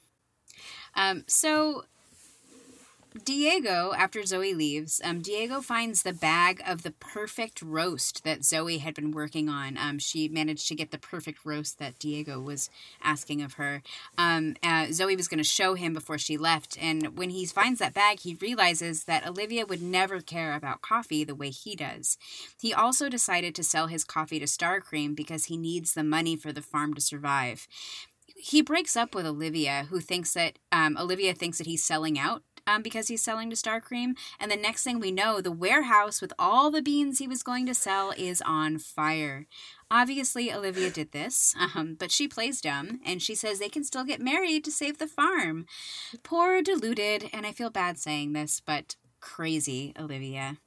Um, 0.96 1.26
so 1.28 1.84
Diego, 3.24 3.94
after 3.98 4.24
Zoe 4.24 4.54
leaves, 4.54 5.02
um, 5.04 5.22
Diego 5.22 5.62
finds 5.62 6.04
the 6.04 6.14
bag 6.14 6.62
of 6.66 6.84
the 6.84 6.92
perfect 6.92 7.62
roast 7.62 8.24
that 8.24 8.44
Zoe 8.44 8.80
had 8.80 8.94
been 8.94 9.12
working 9.12 9.50
on. 9.50 9.78
Um, 9.78 10.00
she 10.00 10.28
managed 10.28 10.68
to 10.68 10.76
get 10.76 10.92
the 10.92 10.98
perfect 10.98 11.46
roast 11.46 11.80
that 11.80 12.00
Diego 12.00 12.40
was 12.40 12.70
asking 13.02 13.42
of 13.42 13.54
her. 13.54 13.82
Um, 14.18 14.56
uh, 14.64 14.88
Zoe 14.92 15.16
was 15.16 15.28
going 15.28 15.38
to 15.38 15.44
show 15.44 15.76
him 15.76 15.94
before 15.94 16.18
she 16.18 16.38
left, 16.38 16.78
and 16.82 17.18
when 17.18 17.30
he 17.30 17.46
finds 17.46 17.80
that 17.80 17.94
bag, 17.94 18.20
he 18.20 18.36
realizes 18.36 19.06
that 19.06 19.28
Olivia 19.28 19.66
would 19.66 19.82
never 19.82 20.20
care 20.20 20.54
about 20.54 20.82
coffee 20.82 21.24
the 21.24 21.36
way 21.36 21.50
he 21.50 21.76
does. 21.76 22.18
He 22.60 22.74
also 22.74 23.10
decided 23.10 23.56
to 23.56 23.64
sell 23.64 23.88
his 23.88 24.04
coffee 24.04 24.40
to 24.40 24.48
Star 24.48 24.82
Cream 24.82 25.14
because 25.14 25.46
he 25.46 25.58
needs 25.58 25.94
the 25.94 26.04
money 26.04 26.36
for 26.36 26.52
the 26.52 26.62
farm 26.62 26.94
to 26.94 27.02
survive 27.02 27.68
he 28.40 28.62
breaks 28.62 28.96
up 28.96 29.16
with 29.16 29.26
Olivia, 29.26 29.88
who 29.90 30.00
thinks 30.00 30.34
that 30.34 30.60
um, 30.72 30.96
Olivia 30.98 31.34
thinks 31.34 31.58
that 31.58 31.66
he's 31.66 31.84
selling 31.84 32.20
out 32.20 32.44
um, 32.68 32.84
because 32.84 33.08
he's 33.08 33.24
selling 33.24 33.50
to 33.50 33.56
Star 33.56 33.82
Cream. 33.82 34.16
And 34.40 34.52
the 34.52 34.58
next 34.58 34.84
thing 34.84 35.00
we 35.00 35.12
know, 35.12 35.42
the 35.42 35.52
warehouse 35.52 36.22
with 36.22 36.34
all 36.38 36.70
the 36.70 36.82
beans 36.82 37.20
he 37.20 37.28
was 37.28 37.42
going 37.42 37.66
to 37.66 37.74
sell 37.74 38.14
is 38.16 38.42
on 38.46 38.78
fire. 38.78 39.48
Obviously, 39.90 40.54
Olivia 40.54 40.90
did 40.90 41.14
this, 41.14 41.56
um, 41.76 41.96
but 41.98 42.12
she 42.12 42.28
plays 42.28 42.62
dumb 42.62 43.00
and 43.06 43.22
she 43.22 43.34
says 43.34 43.58
they 43.58 43.70
can 43.70 43.84
still 43.84 44.04
get 44.04 44.22
married 44.22 44.64
to 44.66 44.72
save 44.72 44.98
the 45.00 45.08
farm. 45.08 45.66
Poor, 46.22 46.62
deluded, 46.62 47.30
and 47.34 47.46
I 47.46 47.54
feel 47.54 47.70
bad 47.70 47.98
saying 47.98 48.34
this, 48.34 48.62
but 48.64 48.98
crazy 49.20 49.94
Olivia. 50.00 50.58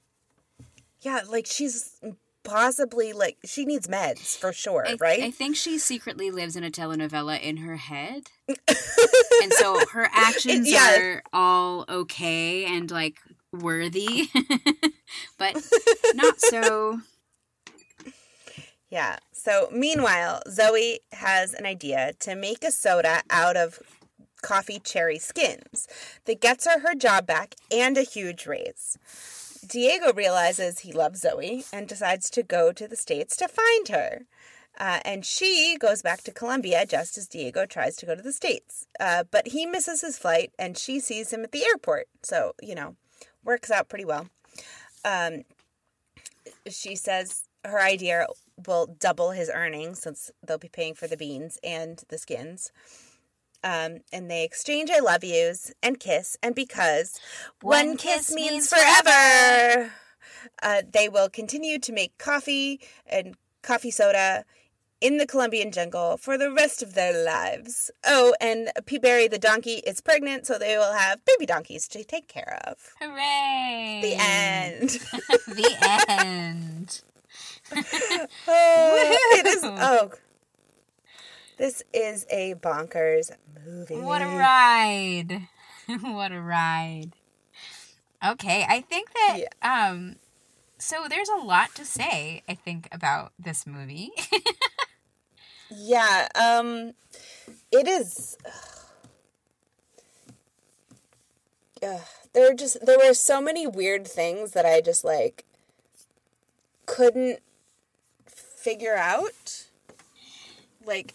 Yeah, 1.02 1.20
like 1.28 1.46
she's 1.46 1.98
possibly 2.44 3.12
like 3.12 3.38
she 3.44 3.64
needs 3.64 3.86
meds 3.86 4.36
for 4.36 4.52
sure, 4.52 4.86
I, 4.86 4.96
right? 5.00 5.22
I 5.22 5.30
think 5.30 5.56
she 5.56 5.78
secretly 5.78 6.30
lives 6.30 6.56
in 6.56 6.64
a 6.64 6.70
telenovela 6.70 7.40
in 7.40 7.58
her 7.58 7.76
head. 7.76 8.24
and 8.48 9.52
so 9.52 9.84
her 9.92 10.08
actions 10.12 10.70
Yeah. 10.70 10.96
are 10.98 11.22
all 11.32 11.84
okay 11.88 12.64
and 12.64 12.90
like 12.90 13.16
worthy, 13.52 14.28
but 15.38 15.56
not 16.14 16.40
so. 16.40 17.00
Yeah. 18.90 19.18
So 19.32 19.68
meanwhile, 19.72 20.42
Zoe 20.50 21.00
has 21.12 21.54
an 21.54 21.64
idea 21.66 22.12
to 22.20 22.34
make 22.34 22.64
a 22.64 22.70
soda 22.72 23.22
out 23.30 23.56
of 23.56 23.78
coffee 24.42 24.80
cherry 24.82 25.18
skins 25.18 25.86
that 26.24 26.40
gets 26.40 26.66
her 26.66 26.80
her 26.80 26.94
job 26.94 27.26
back 27.26 27.54
and 27.70 27.96
a 27.96 28.02
huge 28.02 28.46
raise. 28.46 28.96
Diego 29.66 30.12
realizes 30.12 30.80
he 30.80 30.92
loves 30.92 31.20
Zoe 31.20 31.64
and 31.72 31.86
decides 31.86 32.30
to 32.30 32.42
go 32.42 32.72
to 32.72 32.88
the 32.88 32.96
States 32.96 33.36
to 33.36 33.48
find 33.48 33.88
her. 33.88 34.26
Uh, 34.78 35.00
and 35.04 35.26
she 35.26 35.76
goes 35.78 36.00
back 36.00 36.22
to 36.22 36.32
Colombia 36.32 36.86
just 36.86 37.18
as 37.18 37.28
Diego 37.28 37.66
tries 37.66 37.96
to 37.96 38.06
go 38.06 38.14
to 38.14 38.22
the 38.22 38.32
States. 38.32 38.86
Uh, 38.98 39.24
but 39.30 39.48
he 39.48 39.66
misses 39.66 40.00
his 40.00 40.18
flight 40.18 40.52
and 40.58 40.78
she 40.78 41.00
sees 41.00 41.32
him 41.32 41.44
at 41.44 41.52
the 41.52 41.64
airport. 41.64 42.08
So, 42.22 42.54
you 42.62 42.74
know, 42.74 42.96
works 43.44 43.70
out 43.70 43.88
pretty 43.88 44.04
well. 44.04 44.28
Um, 45.04 45.44
she 46.68 46.96
says 46.96 47.44
her 47.64 47.80
idea 47.80 48.26
will 48.66 48.86
double 48.86 49.32
his 49.32 49.50
earnings 49.52 50.00
since 50.00 50.30
they'll 50.46 50.58
be 50.58 50.68
paying 50.68 50.94
for 50.94 51.06
the 51.06 51.16
beans 51.16 51.58
and 51.62 52.02
the 52.08 52.18
skins. 52.18 52.72
Um, 53.62 53.98
and 54.12 54.30
they 54.30 54.44
exchange 54.44 54.90
I 54.90 55.00
love 55.00 55.22
yous 55.22 55.72
and 55.82 56.00
kiss, 56.00 56.36
and 56.42 56.54
because 56.54 57.20
one, 57.60 57.88
One 57.88 57.96
kiss, 57.96 58.28
kiss 58.28 58.34
means 58.34 58.50
means 58.50 58.68
forever, 58.70 59.92
uh, 60.62 60.82
they 60.90 61.08
will 61.08 61.28
continue 61.28 61.78
to 61.78 61.92
make 61.92 62.16
coffee 62.16 62.80
and 63.06 63.36
coffee 63.62 63.90
soda 63.90 64.44
in 65.00 65.16
the 65.16 65.26
Colombian 65.26 65.72
jungle 65.72 66.16
for 66.16 66.36
the 66.36 66.50
rest 66.52 66.82
of 66.82 66.94
their 66.94 67.24
lives. 67.24 67.90
Oh, 68.06 68.34
and 68.40 68.70
Peaberry 68.84 69.30
the 69.30 69.38
donkey 69.38 69.82
is 69.86 70.00
pregnant, 70.00 70.46
so 70.46 70.58
they 70.58 70.76
will 70.76 70.92
have 70.92 71.24
baby 71.24 71.46
donkeys 71.46 71.88
to 71.88 72.04
take 72.04 72.28
care 72.28 72.58
of. 72.66 72.76
Hooray! 73.00 74.00
The 74.02 74.14
end. 74.18 74.90
the 75.46 76.04
end. 76.08 77.00
Oh, 78.48 78.96
it 79.38 79.46
is. 79.46 79.62
Oh, 79.64 80.10
this 81.60 81.82
is 81.92 82.26
a 82.30 82.54
bonkers 82.54 83.30
movie. 83.66 83.96
What 84.00 84.22
a 84.22 84.26
ride! 84.26 85.48
what 86.00 86.32
a 86.32 86.40
ride! 86.40 87.10
Okay, 88.26 88.64
I 88.66 88.80
think 88.80 89.10
that 89.12 89.44
um, 89.62 90.16
so 90.78 91.04
there's 91.08 91.28
a 91.28 91.36
lot 91.36 91.74
to 91.74 91.84
say. 91.84 92.42
I 92.48 92.54
think 92.54 92.88
about 92.90 93.32
this 93.38 93.66
movie. 93.66 94.10
Yeah. 95.70 96.26
Um, 96.34 96.94
it 97.70 97.86
is. 97.86 98.36
Ugh, 101.80 102.00
there 102.32 102.50
are 102.50 102.54
just 102.54 102.84
there 102.84 102.98
were 102.98 103.14
so 103.14 103.40
many 103.40 103.68
weird 103.68 104.04
things 104.04 104.50
that 104.50 104.66
I 104.66 104.80
just 104.80 105.04
like 105.04 105.44
couldn't 106.86 107.38
figure 108.26 108.96
out. 108.96 109.66
Like 110.84 111.14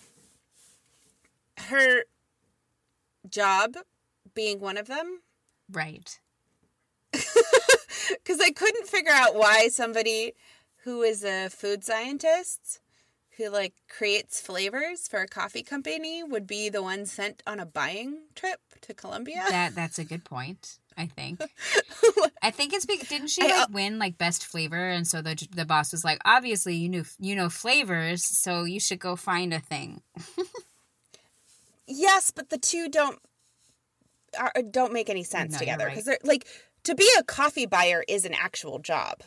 her 1.66 2.04
job 3.30 3.76
being 4.34 4.60
one 4.60 4.78
of 4.78 4.88
them. 4.88 5.22
Right. 5.72 6.20
Because 8.10 8.40
I 8.40 8.52
couldn't 8.52 8.88
figure 8.88 9.12
out 9.12 9.36
why 9.36 9.68
somebody 9.70 10.34
who 10.84 11.02
is 11.02 11.24
a 11.24 11.50
food 11.50 11.84
scientist 11.84 12.80
who 13.38 13.50
like 13.50 13.74
creates 13.90 14.40
flavors 14.40 15.08
for 15.08 15.22
a 15.22 15.28
coffee 15.28 15.64
company 15.64 16.24
would 16.24 16.48
be 16.48 16.70
the 16.70 16.82
one 16.82 17.06
sent 17.06 17.44
on 17.46 17.60
a 17.60 17.66
buying 17.66 18.20
trip 18.36 18.60
to 18.82 18.94
Colombia. 18.94 19.44
That 19.50 19.76
that's 19.76 20.00
a 20.00 20.04
good 20.04 20.24
point. 20.24 20.78
I 20.98 21.08
think. 21.08 21.42
I 22.42 22.52
think 22.52 22.74
it's 22.74 22.86
because 22.86 23.10
didn't 23.10 23.28
she 23.28 23.42
like 23.42 23.54
uh, 23.54 23.68
win 23.70 24.00
like 24.00 24.18
best 24.18 24.46
flavor, 24.46 24.90
and 24.90 25.06
so 25.06 25.22
the 25.22 25.36
the 25.54 25.66
boss 25.66 25.92
was 25.92 26.06
like, 26.06 26.20
obviously 26.24 26.76
you 26.76 26.90
knew 26.90 27.04
you 27.20 27.36
know 27.36 27.50
flavors, 27.50 28.24
so 28.26 28.64
you 28.64 28.80
should 28.80 29.00
go 29.00 29.16
find 29.16 29.54
a 29.54 29.60
thing. 29.60 30.02
yes, 31.88 32.32
but 32.32 32.50
the 32.50 32.58
two 32.58 32.90
don't 32.90 33.20
are, 34.40 34.52
uh, 34.56 34.62
don't 34.70 34.94
make 34.94 35.10
any 35.10 35.24
sense 35.24 35.54
No, 35.54 35.60
together 35.60 35.86
right. 35.86 35.92
because 35.94 36.06
they're 36.06 36.18
like 36.24 36.46
to 36.84 36.96
be 36.96 37.08
a 37.18 37.24
coffee 37.24 37.66
buyer 37.66 38.04
is 38.08 38.26
an 38.26 38.34
actual 38.34 38.80
job. 38.80 39.22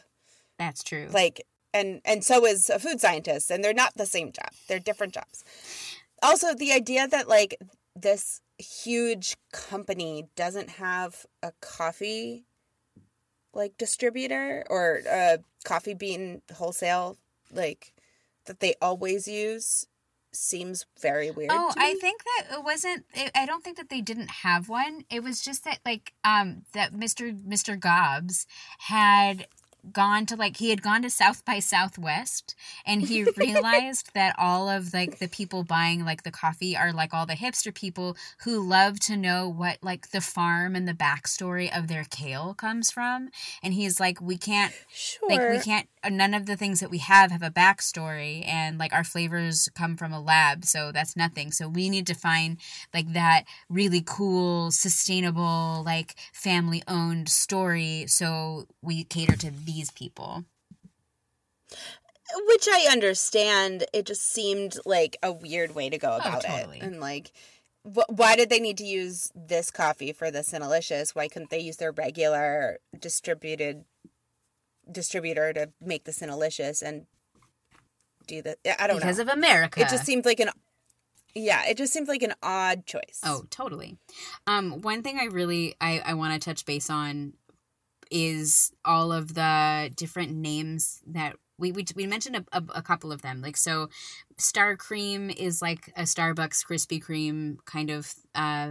That's 0.58 0.82
true. 0.82 1.08
like 1.12 1.44
and 1.72 2.00
and 2.04 2.24
so 2.24 2.44
is 2.46 2.68
a 2.70 2.78
food 2.78 3.00
scientist 3.00 3.50
and 3.50 3.62
they're 3.62 3.74
not 3.74 3.94
the 3.96 4.06
same 4.06 4.32
job 4.32 4.48
they're 4.68 4.78
different 4.80 5.12
jobs 5.12 5.44
also 6.22 6.54
the 6.54 6.72
idea 6.72 7.06
that 7.06 7.28
like 7.28 7.56
this 7.94 8.40
huge 8.58 9.36
company 9.52 10.26
doesn't 10.34 10.70
have 10.70 11.26
a 11.42 11.52
coffee 11.60 12.44
like 13.52 13.76
distributor 13.78 14.64
or 14.70 15.00
a 15.08 15.38
coffee 15.64 15.94
bean 15.94 16.40
wholesale 16.54 17.18
like 17.52 17.92
that 18.46 18.60
they 18.60 18.74
always 18.80 19.28
use 19.28 19.86
seems 20.38 20.86
very 21.00 21.30
weird 21.30 21.50
Oh, 21.52 21.72
I 21.76 21.94
think 21.94 22.22
that 22.24 22.58
it 22.58 22.64
wasn't. 22.64 23.04
It, 23.14 23.30
I 23.34 23.46
don't 23.46 23.64
think 23.64 23.76
that 23.76 23.88
they 23.88 24.00
didn't 24.00 24.30
have 24.42 24.68
one. 24.68 25.04
It 25.10 25.22
was 25.22 25.40
just 25.40 25.64
that 25.64 25.80
like 25.84 26.12
um 26.24 26.62
that 26.72 26.92
Mr. 26.92 27.36
Mr. 27.46 27.78
Gobbs 27.78 28.46
had 28.78 29.48
gone 29.92 30.26
to 30.26 30.36
like 30.36 30.56
he 30.56 30.70
had 30.70 30.82
gone 30.82 31.02
to 31.02 31.10
South 31.10 31.44
by 31.44 31.58
Southwest 31.58 32.54
and 32.84 33.02
he 33.02 33.24
realized 33.36 34.12
that 34.14 34.34
all 34.38 34.68
of 34.68 34.92
like 34.92 35.18
the 35.18 35.28
people 35.28 35.62
buying 35.64 36.04
like 36.04 36.22
the 36.22 36.30
coffee 36.30 36.76
are 36.76 36.92
like 36.92 37.14
all 37.14 37.26
the 37.26 37.34
hipster 37.34 37.74
people 37.74 38.16
who 38.44 38.60
love 38.60 39.00
to 39.00 39.16
know 39.16 39.48
what 39.48 39.78
like 39.82 40.10
the 40.10 40.20
farm 40.20 40.74
and 40.74 40.86
the 40.86 40.92
backstory 40.92 41.76
of 41.76 41.88
their 41.88 42.04
kale 42.04 42.54
comes 42.54 42.90
from. 42.90 43.30
And 43.62 43.74
he's 43.74 44.00
like 44.00 44.20
we 44.20 44.36
can't 44.36 44.74
sure 44.90 45.28
like 45.28 45.48
we 45.50 45.60
can't 45.60 45.88
uh, 46.02 46.08
none 46.08 46.34
of 46.34 46.46
the 46.46 46.56
things 46.56 46.80
that 46.80 46.90
we 46.90 46.98
have 46.98 47.30
have 47.30 47.42
a 47.42 47.50
backstory 47.50 48.46
and 48.46 48.78
like 48.78 48.92
our 48.92 49.04
flavors 49.04 49.68
come 49.74 49.96
from 49.96 50.12
a 50.12 50.20
lab 50.20 50.64
so 50.64 50.92
that's 50.92 51.16
nothing. 51.16 51.52
So 51.52 51.68
we 51.68 51.88
need 51.88 52.06
to 52.06 52.14
find 52.14 52.58
like 52.92 53.12
that 53.12 53.44
really 53.68 54.02
cool 54.04 54.70
sustainable 54.70 55.82
like 55.84 56.14
family 56.32 56.82
owned 56.88 57.28
story 57.28 58.04
so 58.06 58.66
we 58.82 59.04
cater 59.04 59.36
to 59.36 59.50
these 59.50 59.77
people 59.90 60.44
which 62.46 62.68
I 62.70 62.88
understand. 62.92 63.84
It 63.94 64.04
just 64.06 64.30
seemed 64.32 64.76
like 64.84 65.16
a 65.22 65.32
weird 65.32 65.74
way 65.74 65.88
to 65.88 65.98
go 65.98 66.16
about 66.16 66.44
Oh, 66.44 66.48
totally. 66.48 66.76
it, 66.78 66.82
and 66.82 67.00
like, 67.00 67.32
wh- 67.84 68.08
why 68.10 68.36
did 68.36 68.50
they 68.50 68.60
need 68.60 68.76
to 68.78 68.84
use 68.84 69.32
this 69.34 69.70
coffee 69.70 70.12
for 70.12 70.30
the 70.30 70.40
Cinnalicious? 70.40 71.14
Why 71.14 71.28
couldn't 71.28 71.48
they 71.50 71.60
use 71.60 71.76
their 71.76 71.90
regular 71.92 72.78
distributed 72.98 73.84
distributor 74.90 75.52
to 75.54 75.70
make 75.80 76.04
the 76.04 76.12
Cinnalicious 76.12 76.82
and 76.82 77.06
do 78.26 78.42
the? 78.42 78.56
I 78.80 78.86
don't 78.86 78.96
because 78.96 79.00
know. 79.00 79.00
Because 79.00 79.18
of 79.20 79.28
america 79.28 79.80
it 79.80 79.88
just 79.88 80.04
seemed 80.04 80.24
like 80.26 80.40
an 80.40 80.50
yeah. 81.34 81.66
It 81.68 81.76
just 81.76 81.92
seemed 81.92 82.08
like 82.08 82.22
an 82.22 82.34
odd 82.42 82.84
choice. 82.84 83.20
Oh, 83.22 83.44
totally. 83.50 83.96
Um, 84.46 84.80
one 84.80 85.02
thing 85.02 85.18
I 85.20 85.26
really 85.26 85.76
I, 85.80 86.02
I 86.04 86.14
want 86.14 86.34
to 86.34 86.44
touch 86.44 86.64
base 86.66 86.90
on 86.90 87.34
is 88.10 88.72
all 88.84 89.12
of 89.12 89.34
the 89.34 89.90
different 89.96 90.32
names 90.34 91.00
that 91.06 91.36
we 91.58 91.72
we, 91.72 91.84
we 91.96 92.06
mentioned 92.06 92.36
a, 92.36 92.44
a, 92.56 92.62
a 92.76 92.82
couple 92.82 93.12
of 93.12 93.22
them. 93.22 93.40
Like 93.42 93.56
so, 93.56 93.88
Star 94.38 94.76
Cream 94.76 95.30
is 95.30 95.60
like 95.62 95.92
a 95.96 96.02
Starbucks 96.02 96.64
Krispy 96.66 97.02
Kreme 97.02 97.58
kind 97.64 97.90
of 97.90 98.14
uh 98.34 98.70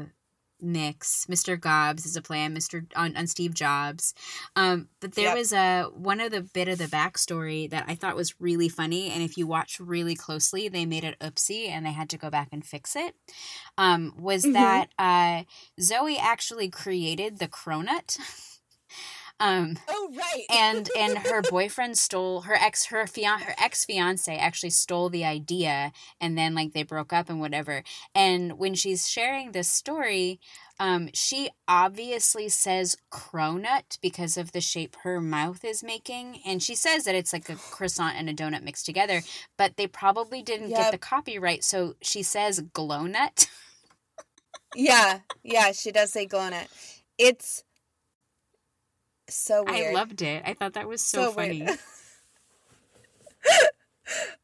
mix. 0.59 1.27
Mr. 1.29 1.55
Gobbs 1.55 2.05
is 2.05 2.15
a 2.15 2.21
play 2.21 2.43
on 2.43 2.55
Mr. 2.55 2.85
on, 2.95 3.15
on 3.15 3.27
Steve 3.27 3.53
Jobs. 3.53 4.15
Um, 4.55 4.87
but 5.01 5.13
there 5.13 5.25
Yep. 5.25 5.37
was 5.37 5.53
a 5.53 5.83
one 5.93 6.19
of 6.19 6.31
the 6.31 6.41
bit 6.41 6.67
of 6.67 6.79
the 6.79 6.85
backstory 6.85 7.69
that 7.69 7.85
I 7.87 7.93
thought 7.95 8.15
was 8.15 8.39
really 8.39 8.69
funny, 8.69 9.09
and 9.11 9.21
if 9.21 9.37
you 9.37 9.45
watch 9.45 9.79
really 9.79 10.15
closely, 10.15 10.67
they 10.67 10.85
made 10.85 11.03
it 11.03 11.19
oopsie 11.19 11.67
and 11.69 11.85
they 11.85 11.91
had 11.91 12.09
to 12.09 12.17
go 12.17 12.29
back 12.31 12.49
and 12.51 12.65
fix 12.65 12.95
it. 12.95 13.13
Um, 13.77 14.13
was 14.17 14.43
Mhm. 14.45 14.53
that 14.53 14.87
uh, 14.97 15.43
Zoe 15.79 16.17
actually 16.17 16.69
created 16.69 17.39
the 17.39 17.47
cronut? 17.47 18.17
um, 19.39 19.77
Oh 19.89 20.11
right. 20.17 20.45
and 20.49 20.89
and 20.97 21.17
her 21.27 21.41
boyfriend 21.43 21.97
stole 21.97 22.41
her 22.41 22.55
ex 22.55 22.87
her 22.87 23.07
fian 23.07 23.39
her 23.39 23.55
ex 23.61 23.85
fiance 23.85 24.35
actually 24.37 24.71
stole 24.71 25.09
the 25.09 25.25
idea 25.25 25.91
and 26.21 26.37
then 26.37 26.55
like 26.55 26.73
they 26.73 26.83
broke 26.83 27.13
up 27.13 27.29
and 27.29 27.39
whatever 27.39 27.83
and 28.15 28.57
when 28.57 28.75
she's 28.75 29.09
sharing 29.09 29.51
this 29.51 29.71
story 29.71 30.39
um 30.79 31.09
she 31.13 31.49
obviously 31.67 32.49
says 32.49 32.97
cronut 33.11 33.99
because 34.01 34.37
of 34.37 34.51
the 34.53 34.61
shape 34.61 34.95
her 35.03 35.21
mouth 35.21 35.63
is 35.65 35.83
making 35.83 36.39
and 36.45 36.63
she 36.63 36.75
says 36.75 37.05
that 37.05 37.15
it's 37.15 37.33
like 37.33 37.49
a 37.49 37.55
croissant 37.71 38.15
and 38.17 38.29
a 38.29 38.33
donut 38.33 38.63
mixed 38.63 38.85
together 38.85 39.21
but 39.57 39.77
they 39.77 39.87
probably 39.87 40.41
didn't 40.41 40.73
get 40.73 40.91
the 40.91 40.97
copyright 40.97 41.63
so 41.63 41.95
she 42.01 42.23
says 42.23 42.61
glownut 42.73 43.47
yeah, 44.75 45.19
yeah. 45.43 45.71
She 45.73 45.91
does 45.91 46.11
say 46.13 46.27
glownet. 46.27 46.67
It's 47.17 47.63
so 49.29 49.63
weird. 49.63 49.87
i 49.87 49.93
loved 49.93 50.21
it 50.21 50.41
i 50.45 50.53
thought 50.53 50.73
that 50.73 50.87
was 50.87 51.01
so, 51.01 51.31
funny 51.31 51.67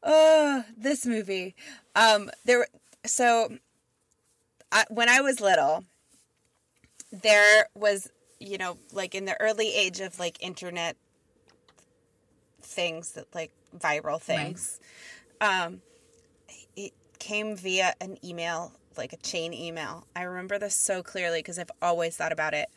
oh, 0.02 0.64
this 0.76 1.06
movie. 1.06 1.54
Um, 1.94 2.30
there. 2.44 2.66
So, 3.06 3.56
I, 4.72 4.84
when 4.88 5.08
I 5.08 5.20
was 5.20 5.40
little, 5.40 5.84
there 7.12 7.66
was, 7.74 8.10
you 8.40 8.58
know, 8.58 8.78
like 8.92 9.14
in 9.14 9.24
the 9.24 9.40
early 9.40 9.74
age 9.74 10.00
of 10.00 10.18
like 10.18 10.42
internet 10.42 10.96
things 12.62 13.12
that 13.12 13.32
like 13.34 13.52
viral 13.78 14.20
things. 14.20 14.80
Um, 15.40 15.82
it 16.76 16.92
came 17.18 17.56
via 17.56 17.94
an 18.00 18.16
email, 18.24 18.72
like 18.96 19.12
a 19.12 19.18
chain 19.18 19.52
email. 19.52 20.06
I 20.16 20.22
remember 20.22 20.58
this 20.58 20.74
so 20.74 21.02
clearly 21.02 21.40
because 21.40 21.58
I've 21.58 21.70
always 21.82 22.16
thought 22.16 22.32
about 22.32 22.54
it. 22.54 22.68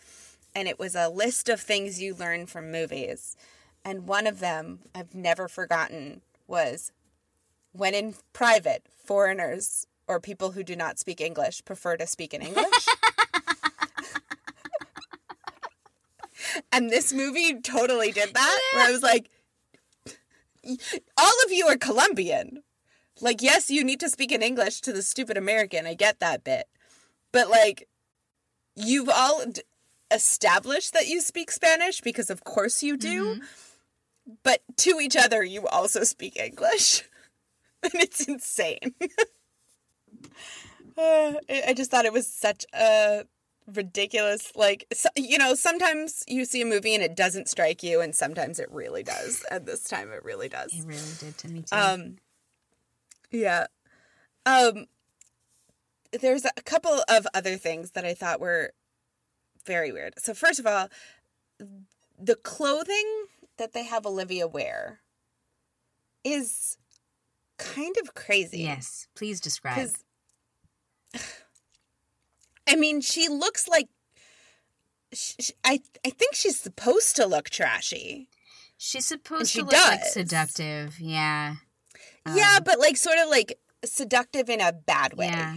And 0.55 0.67
it 0.67 0.79
was 0.79 0.95
a 0.95 1.09
list 1.09 1.49
of 1.49 1.61
things 1.61 2.01
you 2.01 2.15
learn 2.15 2.45
from 2.45 2.71
movies. 2.71 3.35
And 3.85 4.07
one 4.07 4.27
of 4.27 4.39
them 4.39 4.79
I've 4.93 5.13
never 5.13 5.47
forgotten 5.47 6.21
was 6.47 6.91
when 7.71 7.93
in 7.93 8.15
private, 8.33 8.83
foreigners 9.05 9.85
or 10.07 10.19
people 10.19 10.51
who 10.51 10.63
do 10.63 10.75
not 10.75 10.99
speak 10.99 11.21
English 11.21 11.63
prefer 11.65 11.97
to 11.97 12.07
speak 12.07 12.33
in 12.33 12.41
English. 12.41 12.65
and 16.71 16.89
this 16.89 17.13
movie 17.13 17.59
totally 17.61 18.11
did 18.11 18.33
that. 18.33 18.59
Where 18.73 18.87
I 18.87 18.91
was 18.91 19.03
like, 19.03 19.29
all 21.17 21.33
of 21.45 21.51
you 21.51 21.67
are 21.67 21.77
Colombian. 21.77 22.63
Like, 23.19 23.41
yes, 23.41 23.69
you 23.69 23.83
need 23.83 23.99
to 24.01 24.09
speak 24.09 24.31
in 24.31 24.43
English 24.43 24.81
to 24.81 24.93
the 24.93 25.01
stupid 25.01 25.37
American. 25.37 25.85
I 25.85 25.93
get 25.93 26.19
that 26.19 26.43
bit. 26.43 26.67
But, 27.31 27.49
like, 27.49 27.87
you've 28.75 29.09
all 29.09 29.43
established 30.11 30.93
that 30.93 31.07
you 31.07 31.21
speak 31.21 31.51
Spanish 31.51 32.01
because, 32.01 32.29
of 32.29 32.43
course, 32.43 32.83
you 32.83 32.97
do. 32.97 33.35
Mhm. 33.35 33.41
But 34.43 34.61
to 34.77 34.99
each 34.99 35.15
other, 35.15 35.43
you 35.43 35.67
also 35.67 36.03
speak 36.03 36.37
English. 36.37 37.03
and 37.83 37.93
it's 37.95 38.27
insane. 38.27 38.93
Uh, 40.97 41.33
I 41.47 41.63
I 41.67 41.73
just 41.73 41.91
thought 41.91 42.05
it 42.05 42.13
was 42.13 42.25
such 42.27 42.65
a 42.73 43.23
ridiculous, 43.67 44.51
like, 44.55 44.87
so, 44.91 45.09
you 45.15 45.37
know, 45.37 45.53
sometimes 45.53 46.23
you 46.27 46.43
see 46.43 46.61
a 46.61 46.65
movie 46.65 46.95
and 46.95 47.03
it 47.03 47.15
doesn't 47.15 47.47
strike 47.49 47.83
you, 47.83 48.01
and 48.01 48.15
sometimes 48.15 48.59
it 48.59 48.71
really 48.71 49.03
does. 49.03 49.43
And 49.51 49.65
this 49.67 49.83
time 49.83 50.11
it 50.11 50.23
really 50.23 50.49
does. 50.49 50.73
it 50.73 50.85
really 50.85 51.13
did 51.19 51.37
to 51.37 51.47
me 51.49 51.61
too 51.61 51.75
Um, 51.75 52.15
yeah. 53.29 53.67
Um, 54.45 54.87
there's 56.19 56.45
a 56.45 56.61
couple 56.63 57.03
of 57.07 57.27
other 57.33 57.57
things 57.57 57.91
that 57.91 58.05
I 58.05 58.15
thought 58.15 58.39
were 58.39 58.71
very 59.67 59.91
weird. 59.91 60.13
So 60.17 60.33
first 60.33 60.59
of 60.59 60.65
all, 60.65 60.87
the 62.17 62.35
clothing 62.35 63.25
that 63.57 63.73
they 63.73 63.83
have 63.85 64.05
Olivia 64.07 64.47
wear 64.47 65.01
is 66.23 66.77
kind 67.57 67.95
of 68.01 68.13
crazy. 68.13 68.59
yes 68.59 69.07
please 69.15 69.39
describe 69.41 69.89
I 72.67 72.75
mean, 72.75 73.01
she 73.01 73.29
looks 73.29 73.67
like. 73.67 73.87
sh 75.13 75.31
sh 75.39 75.51
I 75.63 75.79
I 76.05 76.09
think 76.09 76.35
she's 76.35 76.59
supposed 76.59 77.15
to 77.15 77.25
look 77.25 77.49
trashy. 77.49 78.27
She's 78.77 79.05
supposed 79.07 79.49
she 79.51 79.59
to 79.59 79.65
look 79.65 79.73
like 79.73 80.01
does. 80.01 80.13
seductive, 80.13 80.99
yeah. 80.99 81.55
yeah, 82.35 82.55
Um, 82.57 82.63
but 82.65 82.77
like 82.79 82.97
sort 82.97 83.17
of 83.17 83.29
like 83.29 83.57
seductive 83.85 84.49
in 84.49 84.61
a 84.61 84.71
bad 84.73 85.13
way. 85.13 85.27
Yeah. 85.27 85.55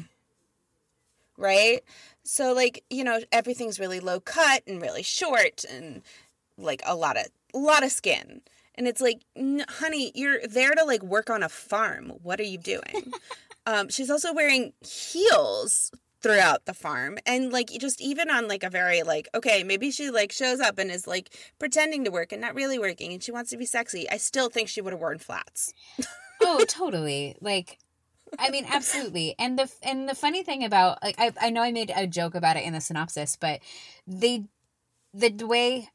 right? 1.37 1.81
So 2.24 2.52
like, 2.52 2.85
you 2.90 3.04
know, 3.04 3.20
everything's 3.33 3.80
really 3.80 4.00
low 4.00 4.20
cut 4.20 4.62
and 4.66 4.80
really 4.80 5.02
short 5.02 5.64
and 5.70 6.02
like 6.56 6.83
a 6.87 6.94
lot 6.94 7.16
of 7.16 7.26
a 7.54 7.59
lot 7.59 7.83
of 7.83 7.90
skin. 7.90 8.42
And 8.76 8.87
it's 8.87 9.00
like, 9.00 9.20
honey, 9.37 10.12
you're 10.14 10.46
there 10.46 10.72
to 10.72 10.85
like 10.85 11.02
work 11.02 11.28
on 11.28 11.42
a 11.42 11.48
farm. 11.48 12.12
What 12.22 12.40
are 12.40 12.44
you 12.44 12.59
doing? 12.59 13.12
um, 13.66 13.88
she's 13.88 14.11
also 14.11 14.33
wearing 14.33 14.72
heels 14.80 15.90
throughout 16.22 16.66
the 16.66 16.74
farm 16.74 17.18
and 17.24 17.52
like 17.52 17.68
just 17.80 18.00
even 18.00 18.30
on 18.30 18.46
like 18.46 18.62
a 18.62 18.68
very 18.68 19.02
like 19.02 19.26
okay 19.35 19.64
maybe 19.64 19.90
she 19.90 20.11
like 20.11 20.30
shows 20.30 20.61
up 20.61 20.78
and 20.78 20.90
is 20.90 21.06
like 21.06 21.35
pretending 21.59 22.04
to 22.04 22.11
work 22.11 22.30
and 22.30 22.42
not 22.42 22.54
really 22.54 22.78
working 22.78 23.12
and 23.12 23.22
she 23.22 23.33
wants 23.33 23.50
to 23.50 23.56
be 23.56 23.64
sexy 23.64 24.09
i 24.11 24.18
still 24.18 24.50
think 24.50 24.68
she 24.68 24.83
would 24.83 24.92
have 24.92 25.00
worn 25.00 25.18
flats 25.18 25.72
oh 26.42 26.62
totally 26.68 27.37
like 27.40 27.78
I 28.38 28.51
mean, 28.51 28.66
absolutely. 28.69 29.35
And 29.38 29.59
the 29.59 29.71
and 29.83 30.09
the 30.09 30.14
funny 30.14 30.43
thing 30.43 30.64
about 30.64 31.03
like 31.03 31.16
I 31.19 31.33
I 31.40 31.51
know 31.51 31.62
I 31.62 31.73
made 31.73 31.93
a 31.95 32.07
joke 32.07 32.35
about 32.35 32.57
it 32.57 32.64
in 32.64 32.73
the 32.73 32.81
synopsis, 32.81 33.37
but 33.37 33.61
they 34.07 34.45
the 35.12 35.31
way 35.47 35.88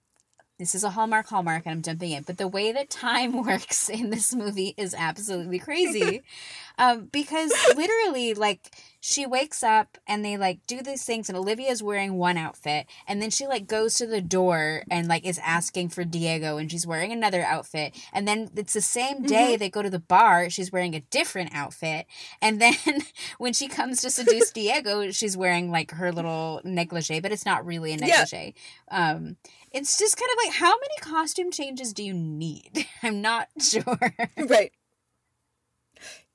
this 0.57 0.73
is 0.73 0.83
a 0.83 0.91
Hallmark 0.91 1.27
Hallmark 1.27 1.63
and 1.65 1.73
I'm 1.73 1.81
jumping 1.81 2.11
in, 2.11 2.23
but 2.23 2.37
the 2.37 2.47
way 2.47 2.71
that 2.71 2.89
time 2.89 3.43
works 3.45 3.89
in 3.89 4.09
this 4.09 4.33
movie 4.33 4.73
is 4.77 4.95
absolutely 4.97 5.59
crazy. 5.59 6.23
um, 6.77 7.05
because 7.11 7.51
literally, 7.75 8.33
like, 8.33 8.71
she 9.07 9.27
wakes 9.27 9.61
up 9.61 9.99
and 10.07 10.25
they 10.25 10.35
like 10.35 10.65
do 10.65 10.81
these 10.81 11.05
things, 11.05 11.29
and 11.29 11.37
Olivia's 11.37 11.83
wearing 11.83 12.15
one 12.15 12.37
outfit, 12.37 12.87
and 13.07 13.21
then 13.21 13.29
she 13.29 13.45
like 13.45 13.67
goes 13.67 13.93
to 13.95 14.07
the 14.07 14.19
door 14.19 14.81
and 14.89 15.07
like 15.07 15.27
is 15.27 15.39
asking 15.43 15.89
for 15.89 16.03
Diego, 16.03 16.57
and 16.57 16.71
she's 16.71 16.87
wearing 16.87 17.11
another 17.11 17.43
outfit, 17.43 17.95
and 18.11 18.27
then 18.27 18.49
it's 18.55 18.73
the 18.73 18.81
same 18.81 19.21
day 19.21 19.49
mm-hmm. 19.51 19.59
they 19.59 19.69
go 19.69 19.83
to 19.83 19.91
the 19.91 19.99
bar, 19.99 20.49
she's 20.49 20.71
wearing 20.71 20.95
a 20.95 21.01
different 21.01 21.53
outfit, 21.53 22.07
and 22.41 22.59
then 22.59 22.73
when 23.37 23.53
she 23.53 23.67
comes 23.67 24.01
to 24.01 24.09
seduce 24.09 24.49
Diego, 24.51 25.11
she's 25.11 25.37
wearing 25.37 25.69
like 25.69 25.91
her 25.91 26.11
little 26.11 26.61
negligee, 26.63 27.19
but 27.19 27.31
it's 27.31 27.45
not 27.45 27.63
really 27.63 27.93
a 27.93 27.97
negligee. 27.97 28.55
Yeah. 28.91 29.11
Um, 29.11 29.37
it's 29.71 29.99
just 29.99 30.17
kind 30.17 30.31
of 30.31 30.37
like 30.45 30.55
how 30.55 30.71
many 30.71 30.95
costume 31.01 31.51
changes 31.51 31.93
do 31.93 32.03
you 32.03 32.13
need? 32.13 32.87
I'm 33.03 33.21
not 33.21 33.49
sure. 33.59 33.99
right. 34.49 34.71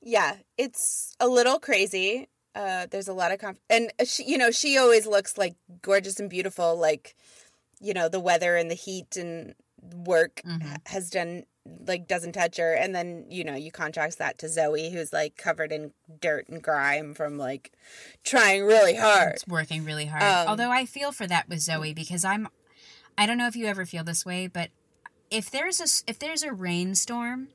Yeah, 0.02 0.36
it's 0.56 1.14
a 1.20 1.28
little 1.28 1.58
crazy. 1.58 2.28
Uh, 2.54 2.86
there's 2.90 3.08
a 3.08 3.12
lot 3.12 3.32
of 3.32 3.38
conf- 3.38 3.60
and 3.68 3.92
she, 4.04 4.24
you 4.24 4.38
know, 4.38 4.50
she 4.50 4.76
always 4.76 5.06
looks 5.06 5.38
like 5.38 5.54
gorgeous 5.82 6.18
and 6.18 6.28
beautiful. 6.28 6.76
Like, 6.76 7.14
you 7.80 7.94
know, 7.94 8.08
the 8.08 8.20
weather 8.20 8.56
and 8.56 8.70
the 8.70 8.74
heat 8.74 9.16
and 9.16 9.54
work 9.94 10.42
mm-hmm. 10.44 10.74
has 10.86 11.10
done 11.10 11.44
like 11.86 12.08
doesn't 12.08 12.32
touch 12.32 12.56
her. 12.56 12.72
And 12.72 12.94
then 12.94 13.26
you 13.28 13.44
know 13.44 13.54
you 13.54 13.70
contrast 13.70 14.18
that 14.18 14.38
to 14.38 14.48
Zoe, 14.48 14.90
who's 14.90 15.12
like 15.12 15.36
covered 15.36 15.72
in 15.72 15.92
dirt 16.20 16.48
and 16.48 16.62
grime 16.62 17.14
from 17.14 17.38
like 17.38 17.72
trying 18.24 18.64
really 18.64 18.96
hard, 18.96 19.34
it's 19.34 19.46
working 19.46 19.84
really 19.84 20.06
hard. 20.06 20.22
Um, 20.22 20.48
Although 20.48 20.70
I 20.70 20.86
feel 20.86 21.12
for 21.12 21.26
that 21.26 21.48
with 21.48 21.60
Zoe 21.60 21.94
because 21.94 22.24
I'm 22.24 22.48
I 23.16 23.26
don't 23.26 23.38
know 23.38 23.46
if 23.46 23.56
you 23.56 23.66
ever 23.66 23.84
feel 23.84 24.04
this 24.04 24.24
way, 24.24 24.46
but 24.46 24.70
if 25.30 25.50
there's 25.50 25.80
a 25.80 26.10
if 26.10 26.18
there's 26.18 26.42
a 26.42 26.52
rainstorm 26.52 27.48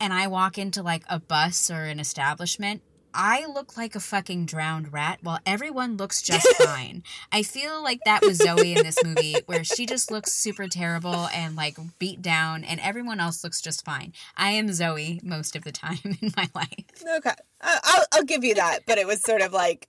and 0.00 0.12
I 0.12 0.26
walk 0.26 0.58
into 0.58 0.82
like 0.82 1.04
a 1.08 1.18
bus 1.18 1.70
or 1.70 1.84
an 1.84 2.00
establishment, 2.00 2.82
I 3.18 3.46
look 3.46 3.78
like 3.78 3.94
a 3.94 4.00
fucking 4.00 4.44
drowned 4.44 4.92
rat 4.92 5.20
while 5.22 5.38
everyone 5.46 5.96
looks 5.96 6.20
just 6.20 6.46
fine. 6.58 7.02
I 7.32 7.42
feel 7.42 7.82
like 7.82 8.00
that 8.04 8.22
was 8.22 8.36
Zoe 8.36 8.74
in 8.74 8.84
this 8.84 9.02
movie 9.02 9.36
where 9.46 9.64
she 9.64 9.86
just 9.86 10.10
looks 10.10 10.34
super 10.34 10.68
terrible 10.68 11.26
and 11.34 11.56
like 11.56 11.78
beat 11.98 12.20
down 12.20 12.62
and 12.62 12.78
everyone 12.80 13.18
else 13.18 13.42
looks 13.42 13.62
just 13.62 13.84
fine. 13.86 14.12
I 14.36 14.50
am 14.50 14.70
Zoe 14.72 15.20
most 15.22 15.56
of 15.56 15.64
the 15.64 15.72
time 15.72 15.98
in 16.04 16.32
my 16.36 16.48
life. 16.54 17.04
Okay. 17.16 17.32
I'll 17.62 18.04
I'll 18.12 18.24
give 18.24 18.44
you 18.44 18.54
that, 18.56 18.80
but 18.86 18.98
it 18.98 19.06
was 19.06 19.22
sort 19.22 19.40
of 19.40 19.52
like 19.52 19.88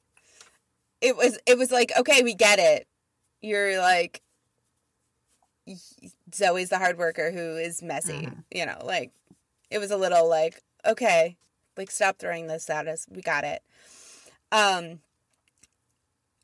it 1.02 1.17
was 1.17 1.38
it 1.46 1.58
was 1.58 1.70
like 1.70 1.91
okay, 2.00 2.24
we 2.24 2.34
get 2.34 2.60
it. 2.60 2.88
You're 3.41 3.80
like 3.80 4.22
Zoe's 6.34 6.70
the 6.70 6.78
hard 6.78 6.98
worker 6.98 7.32
who 7.32 7.58
is 7.58 7.84
messy. 7.84 8.13
Mm-hmm. 8.13 8.39
You 8.52 8.65
know, 8.67 8.82
like 8.86 9.12
it 9.69 9.80
was 9.80 9.91
a 9.91 9.97
little 9.97 10.27
like, 10.27 10.62
okay, 10.86 11.38
like 11.77 11.91
stop 11.91 12.17
throwing 12.17 12.47
this 12.47 12.69
at 12.69 12.88
us. 12.88 13.06
We 13.10 13.21
got 13.21 13.43
it. 13.43 13.62
Um 14.51 14.99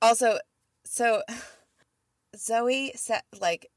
also 0.02 0.40
so 0.84 1.24
Zoe 2.36 2.92
said 2.96 3.22
like 3.40 3.70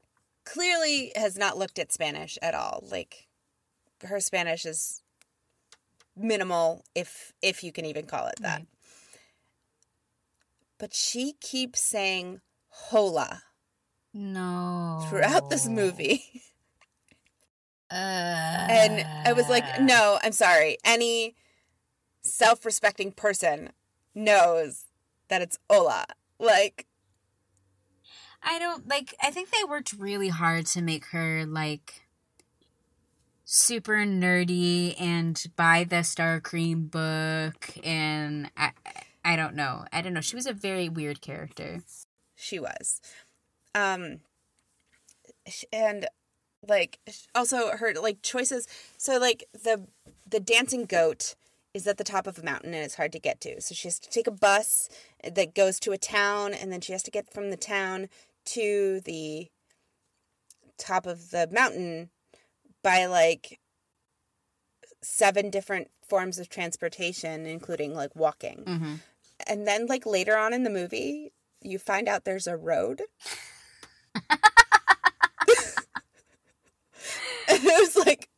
clearly 0.45 1.11
has 1.15 1.37
not 1.37 1.57
looked 1.57 1.79
at 1.79 1.91
Spanish 1.91 2.37
at 2.41 2.53
all. 2.53 2.83
Like 2.89 3.27
her 4.03 4.19
Spanish 4.19 4.65
is 4.65 5.01
minimal 6.15 6.83
if 6.95 7.33
if 7.41 7.63
you 7.63 7.71
can 7.71 7.85
even 7.85 8.05
call 8.05 8.27
it 8.27 8.39
that. 8.41 8.59
Right. 8.59 8.67
But 10.79 10.93
she 10.93 11.33
keeps 11.41 11.81
saying 11.81 12.41
hola 12.67 13.43
no. 14.13 15.05
Throughout 15.09 15.49
this 15.49 15.67
movie. 15.67 16.41
Uh, 17.89 18.67
and 18.69 19.07
I 19.25 19.33
was 19.33 19.47
like, 19.49 19.79
no, 19.79 20.19
I'm 20.21 20.33
sorry. 20.33 20.77
Any 20.83 21.35
self 22.21 22.65
respecting 22.65 23.11
person 23.11 23.69
knows 24.13 24.85
that 25.29 25.41
it's 25.41 25.57
Hola. 25.69 26.05
Like, 26.39 26.85
I 28.43 28.59
don't 28.59 28.87
like, 28.87 29.15
I 29.21 29.31
think 29.31 29.49
they 29.49 29.63
worked 29.63 29.93
really 29.93 30.29
hard 30.29 30.65
to 30.67 30.81
make 30.81 31.05
her 31.07 31.45
like 31.45 32.07
super 33.45 33.97
nerdy 33.97 34.99
and 34.99 35.41
buy 35.55 35.85
the 35.85 36.03
Star 36.03 36.39
Cream 36.39 36.87
book. 36.87 37.73
And 37.83 38.51
I, 38.57 38.71
I 39.23 39.35
don't 39.35 39.55
know. 39.55 39.85
I 39.91 40.01
don't 40.01 40.13
know. 40.13 40.21
She 40.21 40.35
was 40.35 40.45
a 40.45 40.53
very 40.53 40.89
weird 40.89 41.21
character. 41.21 41.83
She 42.35 42.59
was. 42.59 43.01
Um, 43.73 44.19
and 45.71 46.07
like 46.67 46.99
also 47.35 47.75
her 47.77 47.93
like 47.93 48.21
choices. 48.21 48.67
So 48.97 49.17
like 49.17 49.45
the 49.53 49.85
the 50.29 50.39
dancing 50.39 50.85
goat 50.85 51.35
is 51.73 51.87
at 51.87 51.97
the 51.97 52.03
top 52.03 52.27
of 52.27 52.39
a 52.39 52.43
mountain 52.43 52.73
and 52.73 52.83
it's 52.83 52.95
hard 52.95 53.11
to 53.13 53.19
get 53.19 53.39
to. 53.41 53.61
So 53.61 53.75
she 53.75 53.87
has 53.87 53.99
to 53.99 54.09
take 54.09 54.27
a 54.27 54.31
bus 54.31 54.89
that 55.23 55.53
goes 55.53 55.79
to 55.81 55.91
a 55.91 55.97
town 55.97 56.53
and 56.53 56.71
then 56.71 56.81
she 56.81 56.91
has 56.91 57.03
to 57.03 57.11
get 57.11 57.31
from 57.31 57.49
the 57.49 57.57
town 57.57 58.09
to 58.45 59.01
the 59.01 59.47
top 60.77 61.05
of 61.05 61.31
the 61.31 61.47
mountain 61.51 62.09
by 62.83 63.05
like 63.05 63.59
seven 65.01 65.49
different 65.49 65.89
forms 66.07 66.39
of 66.39 66.49
transportation 66.49 67.45
including 67.45 67.93
like 67.93 68.15
walking. 68.15 68.63
Mm-hmm. 68.65 68.93
And 69.45 69.67
then 69.67 69.85
like 69.85 70.05
later 70.05 70.37
on 70.37 70.53
in 70.53 70.63
the 70.63 70.69
movie 70.69 71.31
you 71.61 71.79
find 71.79 72.07
out 72.07 72.23
there's 72.23 72.47
a 72.47 72.55
road 72.55 73.01
and 77.46 77.46
it 77.63 77.95
was 77.95 78.05
like, 78.05 78.29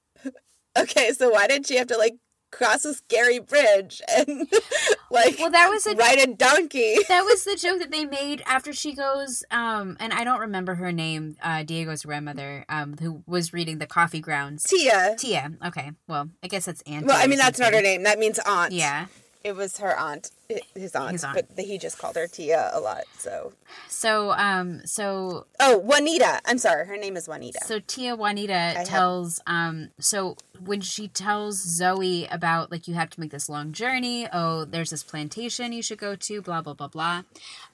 okay, 0.77 1.12
so 1.12 1.29
why 1.29 1.47
did 1.47 1.65
she 1.67 1.77
have 1.77 1.88
to 1.88 1.97
like 1.97 2.15
cross 2.51 2.84
a 2.84 2.95
scary 2.95 3.38
bridge 3.38 4.01
and 4.17 4.51
like 5.12 5.38
well 5.38 5.51
that 5.51 5.69
was 5.69 5.86
a 5.86 5.95
ride 5.95 6.17
a 6.17 6.25
donkey? 6.34 6.95
That 7.08 7.23
was 7.23 7.43
the 7.43 7.55
joke 7.55 7.79
that 7.79 7.91
they 7.91 8.05
made 8.05 8.41
after 8.45 8.73
she 8.73 8.93
goes 8.95 9.43
um 9.51 9.97
and 9.99 10.13
i 10.13 10.23
don't 10.23 10.39
remember 10.39 10.75
her 10.75 10.91
name 10.91 11.36
uh 11.43 11.62
diego's 11.62 12.03
grandmother 12.05 12.65
um 12.67 12.95
who 12.99 13.23
was 13.27 13.53
reading 13.53 13.77
the 13.77 13.86
coffee 13.86 14.19
grounds. 14.19 14.63
Tia. 14.63 15.15
Tia. 15.17 15.51
Okay. 15.63 15.91
Well 16.08 16.29
i 16.41 16.47
guess 16.47 16.65
that's 16.65 16.82
aunt 16.88 17.05
well 17.05 17.21
i 17.21 17.27
mean 17.27 17.38
that's 17.38 17.60
not 17.60 17.73
her 17.73 17.82
name. 17.82 18.03
That 18.03 18.17
means 18.17 18.39
aunt. 18.39 18.71
Yeah 18.71 19.05
it 19.43 19.56
was 19.56 19.78
her 19.78 19.97
aunt, 19.97 20.32
his 20.75 20.95
aunt, 20.95 21.13
his 21.13 21.23
aunt. 21.23 21.47
but 21.56 21.65
he 21.65 21.78
just 21.78 21.97
called 21.97 22.15
her 22.15 22.28
Tia 22.28 22.71
a 22.73 22.80
lot. 22.80 23.04
So, 23.17 23.54
so, 23.88 24.32
um, 24.32 24.82
so. 24.86 25.45
Oh, 25.60 25.78
Juanita. 25.78 26.41
I'm 26.45 26.58
sorry, 26.58 26.86
her 26.86 26.97
name 26.97 27.15
is 27.15 27.28
Juanita. 27.28 27.60
So 27.65 27.80
Tia 27.80 28.15
Juanita 28.15 28.75
I 28.80 28.84
tells, 28.84 29.39
have... 29.47 29.56
um, 29.56 29.89
so 29.99 30.36
when 30.63 30.82
she 30.82 31.08
tells 31.08 31.62
Zoe 31.62 32.28
about 32.28 32.71
like 32.71 32.88
you 32.88 32.95
have 32.95 33.10
to 33.12 33.19
make 33.19 33.32
this 33.32 33.49
long 33.49 33.71
journey. 33.71 34.28
Oh, 34.32 34.65
there's 34.65 34.89
this 34.89 35.04
plantation 35.04 35.71
you 35.71 35.82
should 35.82 35.99
go 35.99 36.15
to. 36.15 36.41
Blah 36.41 36.62
blah 36.62 36.73
blah 36.73 36.88
blah. 36.88 37.23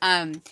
Um, 0.02 0.44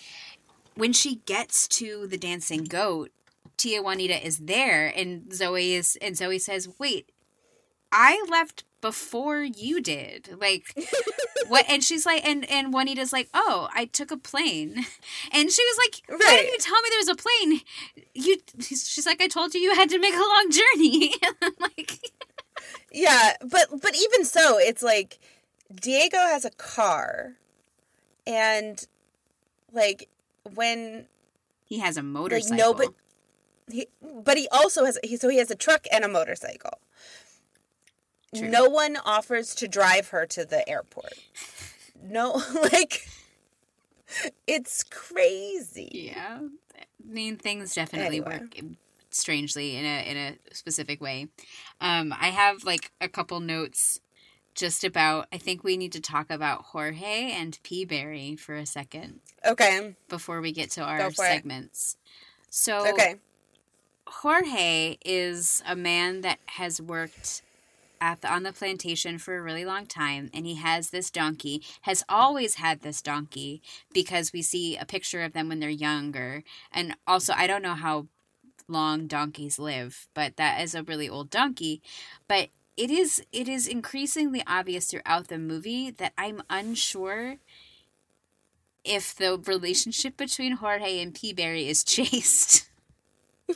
when 0.74 0.92
she 0.92 1.16
gets 1.26 1.68
to 1.68 2.06
the 2.06 2.18
dancing 2.18 2.64
goat, 2.64 3.10
Tia 3.56 3.82
Juanita 3.82 4.24
is 4.24 4.38
there, 4.38 4.92
and 4.94 5.32
Zoe 5.32 5.74
is, 5.74 5.96
and 6.02 6.16
Zoe 6.16 6.38
says, 6.38 6.68
"Wait, 6.78 7.10
I 7.92 8.24
left 8.28 8.64
before 8.84 9.42
you 9.42 9.80
did. 9.80 10.28
Like 10.38 10.78
what 11.48 11.64
and 11.70 11.82
she's 11.82 12.04
like 12.04 12.22
and 12.22 12.44
and 12.50 12.70
Juanita's 12.70 13.14
like, 13.14 13.30
"Oh, 13.32 13.66
I 13.74 13.86
took 13.86 14.10
a 14.10 14.18
plane." 14.18 14.84
And 15.32 15.50
she 15.50 15.62
was 15.64 15.78
like, 15.78 16.02
right. 16.10 16.18
"Why 16.20 16.36
didn't 16.36 16.52
you 16.52 16.58
tell 16.58 16.82
me 16.82 16.88
there 16.90 16.98
was 16.98 17.08
a 17.08 17.14
plane?" 17.14 17.60
You 18.12 18.36
she's 18.60 19.06
like, 19.06 19.22
"I 19.22 19.26
told 19.26 19.54
you 19.54 19.60
you 19.60 19.74
had 19.74 19.88
to 19.88 19.98
make 19.98 20.12
a 20.14 20.18
long 20.18 20.50
journey." 20.50 21.14
like 21.60 22.12
Yeah, 22.92 23.32
but 23.40 23.68
but 23.80 23.96
even 23.96 24.26
so, 24.26 24.58
it's 24.58 24.82
like 24.82 25.18
Diego 25.74 26.18
has 26.18 26.44
a 26.44 26.50
car 26.50 27.36
and 28.26 28.86
like 29.72 30.10
when 30.52 31.06
he 31.64 31.78
has 31.78 31.96
a 31.96 32.02
motorcycle. 32.02 32.50
Like, 32.50 32.58
no, 32.58 32.74
but 32.74 32.88
he, 33.72 33.86
but 34.02 34.36
he 34.36 34.46
also 34.52 34.84
has 34.84 34.98
he 35.02 35.16
so 35.16 35.30
he 35.30 35.38
has 35.38 35.50
a 35.50 35.54
truck 35.54 35.86
and 35.90 36.04
a 36.04 36.08
motorcycle. 36.08 36.78
True. 38.34 38.48
No 38.48 38.68
one 38.68 38.96
offers 39.04 39.54
to 39.56 39.68
drive 39.68 40.08
her 40.08 40.26
to 40.26 40.44
the 40.44 40.68
airport. 40.68 41.14
No, 42.02 42.42
like 42.72 43.08
it's 44.46 44.82
crazy. 44.84 46.12
Yeah. 46.14 46.40
I 46.76 46.84
mean, 47.06 47.36
things 47.36 47.74
definitely 47.74 48.18
Anyway. 48.18 48.38
work 48.40 48.58
strangely 49.10 49.76
in 49.76 49.84
a 49.84 50.10
in 50.10 50.16
a 50.16 50.54
specific 50.54 51.00
way. 51.00 51.28
Um, 51.80 52.12
I 52.18 52.28
have 52.28 52.64
like 52.64 52.90
a 53.00 53.08
couple 53.08 53.40
notes 53.40 54.00
just 54.54 54.84
about. 54.84 55.26
I 55.32 55.38
think 55.38 55.64
we 55.64 55.76
need 55.76 55.92
to 55.92 56.00
talk 56.00 56.30
about 56.30 56.62
Jorge 56.66 57.30
and 57.32 57.58
Peaberry 57.62 58.38
for 58.38 58.54
a 58.54 58.66
second 58.66 59.20
Okay. 59.44 59.94
before 60.08 60.40
we 60.40 60.52
get 60.52 60.70
to 60.72 60.82
our 60.82 60.98
for 61.10 61.24
it. 61.24 61.28
segments. 61.28 61.96
So, 62.50 62.88
Okay. 62.92 63.16
Jorge 64.06 64.96
is 65.04 65.62
a 65.66 65.74
man 65.74 66.20
that 66.20 66.38
has 66.46 66.80
worked 66.80 67.42
at 68.04 68.20
the, 68.20 68.30
on 68.30 68.42
the 68.42 68.52
plantation 68.52 69.16
for 69.16 69.38
a 69.38 69.42
really 69.42 69.64
long 69.64 69.86
time 69.86 70.28
and 70.34 70.44
he 70.44 70.56
has 70.56 70.90
this 70.90 71.10
donkey 71.10 71.62
has 71.82 72.04
always 72.06 72.56
had 72.56 72.82
this 72.82 73.00
donkey 73.00 73.62
because 73.94 74.30
we 74.30 74.42
see 74.42 74.76
a 74.76 74.84
picture 74.84 75.22
of 75.22 75.32
them 75.32 75.48
when 75.48 75.58
they're 75.58 75.70
younger. 75.70 76.44
And 76.70 76.94
also 77.06 77.32
I 77.34 77.46
don't 77.46 77.62
know 77.62 77.74
how 77.74 78.08
long 78.68 79.06
donkeys 79.06 79.58
live 79.58 80.06
but 80.12 80.36
that 80.36 80.60
is 80.60 80.74
a 80.74 80.82
really 80.82 81.08
old 81.08 81.30
donkey. 81.30 81.80
But 82.28 82.50
it 82.76 82.90
is 82.90 83.22
it 83.32 83.48
is 83.48 83.66
increasingly 83.66 84.42
obvious 84.46 84.90
throughout 84.90 85.28
the 85.28 85.38
movie 85.38 85.90
that 85.90 86.12
I'm 86.18 86.42
unsure 86.50 87.36
if 88.84 89.14
the 89.14 89.38
relationship 89.38 90.18
between 90.18 90.56
Jorge 90.56 91.00
and 91.00 91.14
Peaberry 91.14 91.68
is 91.68 91.82
chaste. 91.94 92.68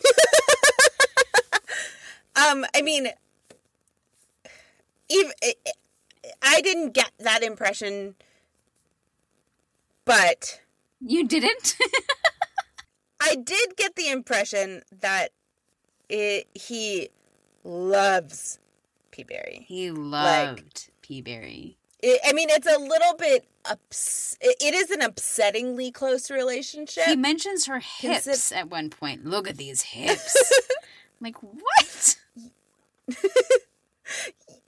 Um, 2.38 2.64
I 2.74 2.82
mean, 2.82 3.08
even 5.10 5.32
eh, 5.42 5.52
eh, 5.66 5.70
I 6.42 6.60
didn't 6.60 6.92
get 6.94 7.10
that 7.18 7.42
impression, 7.42 8.14
but 10.04 10.60
You 11.00 11.26
didn't? 11.26 11.76
I 13.20 13.34
did 13.36 13.76
get 13.76 13.96
the 13.96 14.08
impression 14.10 14.82
that 15.00 15.30
it, 16.08 16.46
he 16.54 17.08
loves 17.64 18.58
Peaberry. 19.12 19.64
He 19.64 19.90
loved 19.90 20.90
Peaberry. 21.02 21.74
It, 22.00 22.20
I 22.24 22.32
mean, 22.32 22.48
it's 22.50 22.66
a 22.66 22.78
little 22.78 23.14
bit 23.18 23.44
ups- 23.64 24.36
it 24.40 24.72
is 24.74 24.90
an 24.90 25.00
upsettingly 25.00 25.92
close 25.92 26.30
relationship. 26.30 27.04
He 27.04 27.16
mentions 27.16 27.66
her 27.66 27.80
hips 27.80 28.52
at 28.52 28.70
one 28.70 28.88
point. 28.88 29.24
Look 29.26 29.48
at 29.48 29.56
these 29.56 29.82
hips. 29.94 30.52
Like, 31.20 31.36
what? 31.42 32.16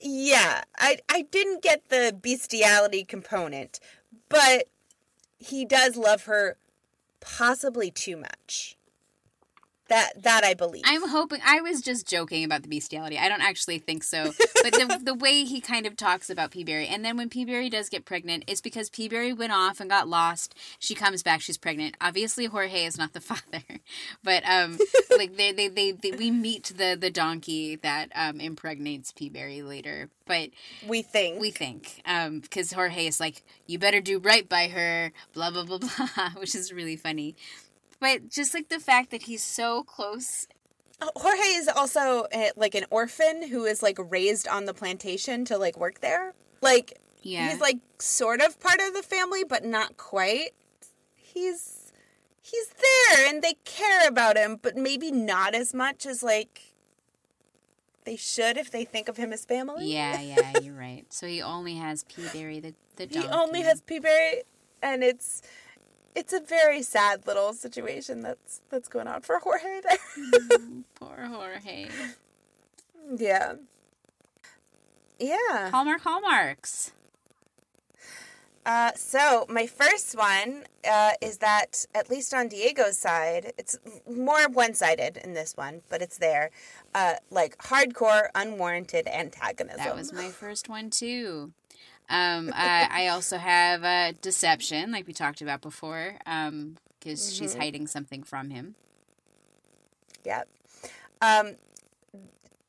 yeah, 0.01 0.63
I 0.77 0.99
I 1.09 1.23
didn't 1.23 1.63
get 1.63 1.89
the 1.89 2.15
bestiality 2.19 3.03
component, 3.03 3.79
but 4.29 4.67
he 5.39 5.65
does 5.65 5.97
love 5.97 6.23
her 6.25 6.57
possibly 7.19 7.91
too 7.91 8.17
much. 8.17 8.77
That 9.91 10.23
that 10.23 10.43
I 10.45 10.53
believe. 10.53 10.83
I'm 10.85 11.05
hoping. 11.09 11.41
I 11.45 11.59
was 11.59 11.81
just 11.81 12.07
joking 12.07 12.45
about 12.45 12.61
the 12.61 12.69
bestiality. 12.69 13.17
I 13.17 13.27
don't 13.27 13.41
actually 13.41 13.77
think 13.79 14.03
so. 14.03 14.33
But 14.63 14.73
the, 14.73 14.99
the 15.03 15.13
way 15.15 15.43
he 15.43 15.59
kind 15.59 15.87
of 15.87 15.97
talks 15.97 16.29
about 16.29 16.51
Peaberry, 16.51 16.87
and 16.87 17.03
then 17.03 17.17
when 17.17 17.31
Peaberry 17.31 17.69
does 17.71 17.89
get 17.89 18.05
pregnant, 18.05 18.43
it's 18.45 18.61
because 18.61 18.91
Peaberry 18.91 19.35
went 19.35 19.51
off 19.51 19.79
and 19.79 19.89
got 19.89 20.07
lost. 20.07 20.53
She 20.77 20.93
comes 20.93 21.23
back, 21.23 21.41
she's 21.41 21.57
pregnant. 21.57 21.97
Obviously, 21.99 22.45
Jorge 22.45 22.85
is 22.85 22.95
not 22.95 23.13
the 23.13 23.21
father, 23.31 23.63
but 24.23 24.43
um, 24.47 24.77
like 25.17 25.35
they, 25.35 25.51
they, 25.51 25.67
they, 25.67 25.93
they 25.93 26.11
we 26.11 26.29
meet 26.29 26.71
the 26.77 26.95
the 26.99 27.09
donkey 27.09 27.75
that 27.77 28.11
um 28.13 28.39
impregnates 28.39 29.11
Peaberry 29.11 29.67
later. 29.67 30.09
But 30.27 30.51
we 30.87 31.01
think. 31.01 31.41
we 31.41 31.49
think 31.49 32.03
um 32.05 32.39
because 32.39 32.71
Jorge 32.71 33.07
is 33.07 33.19
like, 33.19 33.41
you 33.65 33.79
better 33.79 33.99
do 33.99 34.19
right 34.19 34.47
by 34.47 34.67
her, 34.67 35.11
blah 35.33 35.49
blah 35.49 35.63
blah 35.63 35.79
blah, 35.79 36.29
which 36.37 36.53
is 36.53 36.71
really 36.71 36.97
funny. 36.97 37.35
But 38.01 38.29
just 38.29 38.53
like 38.53 38.67
the 38.67 38.79
fact 38.79 39.11
that 39.11 39.23
he's 39.23 39.43
so 39.43 39.83
close 39.83 40.47
Jorge 41.15 41.41
is 41.41 41.67
also 41.67 42.25
uh, 42.33 42.49
like 42.55 42.75
an 42.75 42.85
orphan 42.89 43.47
who 43.47 43.65
is 43.65 43.81
like 43.81 43.97
raised 43.99 44.47
on 44.47 44.65
the 44.65 44.73
plantation 44.73 45.45
to 45.45 45.57
like 45.57 45.77
work 45.77 46.01
there. 46.01 46.33
Like 46.61 46.99
Yeah. 47.21 47.49
he's 47.49 47.59
like 47.59 47.79
sort 47.99 48.41
of 48.41 48.59
part 48.59 48.79
of 48.79 48.93
the 48.93 49.01
family, 49.01 49.43
but 49.43 49.63
not 49.63 49.97
quite. 49.97 50.51
He's 51.15 51.91
he's 52.41 52.67
there 52.67 53.29
and 53.29 53.41
they 53.41 53.55
care 53.65 54.07
about 54.07 54.37
him, 54.37 54.59
but 54.61 54.75
maybe 54.75 55.11
not 55.11 55.55
as 55.55 55.73
much 55.73 56.05
as 56.05 56.21
like 56.21 56.73
they 58.03 58.15
should 58.15 58.57
if 58.57 58.69
they 58.71 58.83
think 58.85 59.07
of 59.07 59.17
him 59.17 59.33
as 59.33 59.45
family. 59.45 59.91
Yeah, 59.91 60.19
yeah, 60.21 60.59
you're 60.61 60.75
right. 60.75 61.05
So 61.09 61.25
he 61.25 61.41
only 61.41 61.75
has 61.75 62.03
Peaberry 62.03 62.61
the 62.61 62.75
the 62.97 63.07
He 63.19 63.25
only 63.27 63.61
has 63.63 63.81
Peaberry 63.81 64.41
and 64.83 65.03
it's 65.03 65.41
it's 66.15 66.33
a 66.33 66.39
very 66.39 66.81
sad 66.81 67.25
little 67.27 67.53
situation 67.53 68.21
that's 68.21 68.61
that's 68.69 68.87
going 68.87 69.07
on 69.07 69.21
for 69.21 69.39
Jorge 69.39 69.81
there. 69.87 69.97
Mm, 70.17 70.83
poor 70.95 71.25
Jorge. 71.25 71.87
yeah. 73.17 73.53
Yeah. 75.19 75.69
Hallmark 75.69 76.01
hallmarks. 76.01 76.91
Uh, 78.63 78.91
so 78.95 79.45
my 79.49 79.65
first 79.65 80.15
one 80.15 80.65
uh, 80.87 81.11
is 81.19 81.39
that 81.39 81.85
at 81.95 82.11
least 82.11 82.31
on 82.33 82.47
Diego's 82.47 82.97
side, 82.97 83.53
it's 83.57 83.79
more 84.07 84.47
one-sided 84.49 85.17
in 85.17 85.33
this 85.33 85.57
one, 85.57 85.81
but 85.89 86.01
it's 86.01 86.19
there. 86.19 86.51
Uh, 86.93 87.15
like 87.31 87.57
hardcore, 87.57 88.27
unwarranted 88.35 89.07
antagonism. 89.07 89.79
That 89.83 89.95
was 89.95 90.13
my 90.13 90.29
first 90.29 90.69
one 90.69 90.91
too. 90.91 91.53
Um, 92.11 92.51
I, 92.53 92.89
I 92.91 93.07
also 93.07 93.37
have 93.37 93.85
uh, 93.85 94.11
deception, 94.21 94.91
like 94.91 95.07
we 95.07 95.13
talked 95.13 95.41
about 95.41 95.61
before, 95.61 96.17
um, 96.25 96.75
because 96.99 97.33
she's 97.33 97.55
hiding 97.55 97.87
something 97.87 98.23
from 98.23 98.49
him. 98.49 98.75
Yep. 100.25 100.49
Um, 101.21 101.55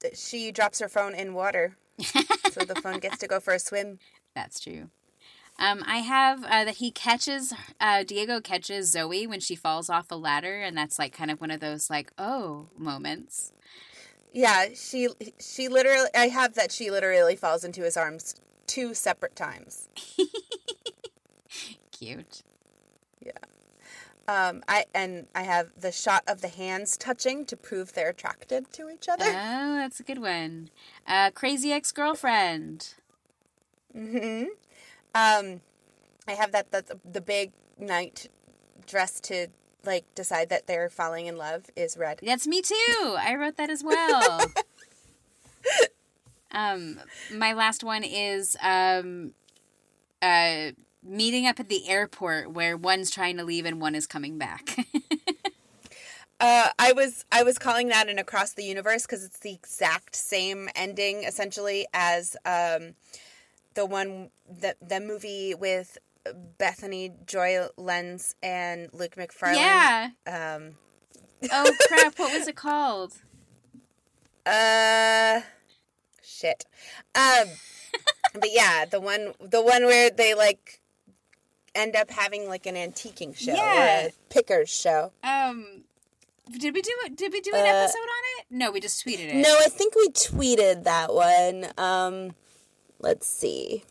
th- 0.00 0.16
she 0.16 0.52
drops 0.52 0.78
her 0.78 0.88
phone 0.88 1.16
in 1.16 1.35
water, 1.35 1.76
so 2.52 2.61
the 2.64 2.81
phone 2.81 3.00
gets 3.00 3.18
to 3.18 3.26
go 3.26 3.40
for 3.40 3.52
a 3.52 3.59
swim. 3.59 3.98
That's 4.37 4.61
true. 4.61 4.90
Um, 5.59 5.83
I 5.88 5.98
have 5.98 6.44
uh, 6.44 6.64
that 6.64 6.76
he 6.76 6.92
catches 6.92 7.52
uh, 7.81 8.05
Diego 8.05 8.40
catches 8.40 8.92
Zoe 8.92 9.26
when 9.26 9.40
she 9.40 9.57
falls 9.57 9.90
off 9.90 10.11
a 10.12 10.14
ladder, 10.14 10.62
and 10.62 10.76
that's 10.76 10.98
like 10.98 11.12
kind 11.12 11.31
of 11.31 11.42
one 11.42 11.50
of 11.50 11.61
those 11.61 11.90
like 11.90 12.11
oh 12.16 12.68
moments. 12.78 13.52
Yeah, 14.33 14.68
she 14.74 15.09
she 15.38 15.68
literally. 15.68 16.09
I 16.16 16.28
have 16.28 16.55
that 16.55 16.72
she 16.72 16.90
literally 16.90 17.37
falls 17.37 17.64
into 17.64 17.83
his 17.83 17.98
arms 17.98 18.35
two 18.72 18.94
separate 18.94 19.37
times. 19.37 19.90
Cute. 21.92 22.42
Yeah. 23.20 23.32
Um, 24.26 24.62
I 24.66 24.87
and 24.94 25.26
I 25.35 25.42
have 25.42 25.72
the 25.78 25.92
shot 25.92 26.22
of 26.26 26.40
the 26.40 26.48
hands 26.48 26.96
touching 26.96 27.44
to 27.46 27.56
prove 27.56 27.92
they're 27.92 28.08
attracted 28.08 28.72
to 28.72 28.88
each 28.88 29.08
other. 29.11 29.26
Oh, 29.26 29.76
that's 29.76 30.00
a 30.00 30.02
good 30.02 30.20
one. 30.22 30.70
Uh, 31.06 31.30
crazy 31.32 31.70
ex 31.70 31.92
girlfriend. 31.92 32.94
hmm 33.92 34.44
Um, 35.14 35.61
I 36.26 36.32
have 36.32 36.52
that 36.52 36.72
that 36.72 36.87
the 37.04 37.20
big 37.20 37.52
night 37.78 38.30
dress 38.87 39.20
to 39.20 39.48
like 39.85 40.06
decide 40.14 40.48
that 40.48 40.66
they're 40.66 40.88
falling 40.88 41.26
in 41.26 41.37
love 41.37 41.64
is 41.76 41.98
red. 41.98 42.20
That's 42.22 42.46
me 42.46 42.62
too. 42.62 43.16
I 43.18 43.35
wrote 43.35 43.58
that 43.58 43.68
as 43.68 43.85
well. 43.85 44.40
um, 46.52 47.00
my 47.34 47.52
last 47.52 47.82
one 47.84 48.04
is 48.04 48.56
um, 48.62 49.32
uh, 50.20 50.70
meeting 51.02 51.46
up 51.46 51.58
at 51.60 51.68
the 51.68 51.88
airport 51.88 52.52
where 52.52 52.76
one's 52.76 53.10
trying 53.10 53.36
to 53.38 53.44
leave 53.44 53.66
and 53.66 53.80
one 53.80 53.94
is 53.94 54.06
coming 54.06 54.38
back. 54.38 54.76
Uh, 56.40 56.70
I 56.76 56.90
was 56.92 57.24
I 57.30 57.44
was 57.44 57.56
calling 57.56 57.86
that 57.88 58.08
an 58.08 58.18
across 58.18 58.52
the 58.54 58.64
universe 58.64 59.02
because 59.02 59.22
it's 59.22 59.38
the 59.38 59.52
exact 59.52 60.16
same 60.16 60.68
ending 60.74 61.22
essentially 61.22 61.86
as 61.94 62.34
um, 62.44 62.94
the 63.74 63.86
one 63.86 64.30
the 64.50 64.74
the 64.84 64.98
movie 64.98 65.54
with 65.54 65.98
Bethany 66.58 67.12
Joy 67.28 67.68
Lenz 67.76 68.34
and 68.42 68.88
Luke 68.92 69.16
Macfarlane. 69.16 69.60
yeah. 69.60 70.08
Um, 70.26 70.74
Oh 71.52 71.72
crap! 71.86 72.14
What 72.18 72.32
was 72.32 72.48
it 72.48 72.56
called? 72.56 73.14
Uh, 74.44 75.42
shit. 76.33 76.64
Um, 77.14 77.49
but 78.35 78.49
yeah, 78.53 78.85
the 78.85 79.01
one, 79.01 79.35
the 79.40 79.62
one 79.62 79.85
where 79.85 80.11
they 80.11 80.35
like 80.35 80.81
end 81.75 81.97
up 81.97 82.11
having 82.11 82.49
like 82.49 82.66
an 82.66 82.75
antiquing 82.75 83.37
show 83.37 83.55
Yeah. 83.55 84.05
or 84.05 84.09
a 84.09 84.12
pickers 84.31 84.68
show. 84.71 85.12
Um, 85.23 85.85
did 86.51 86.75
we 86.75 86.83
do 86.83 86.92
it? 87.05 87.16
Did 87.16 87.33
we 87.33 87.40
do 87.40 87.53
an 87.55 87.61
Uh, 87.64 87.79
episode 87.79 87.99
on 87.99 88.25
it? 88.40 88.47
No, 88.51 88.71
we 88.71 88.81
just 88.81 89.05
tweeted 89.05 89.29
it. 89.29 89.37
No, 89.37 89.57
I 89.61 89.68
think 89.68 89.95
we 89.95 90.09
tweeted 90.09 90.85
that 90.85 91.14
one. 91.14 91.66
Um, 91.79 92.35
let's 92.99 93.27
see. 93.27 93.85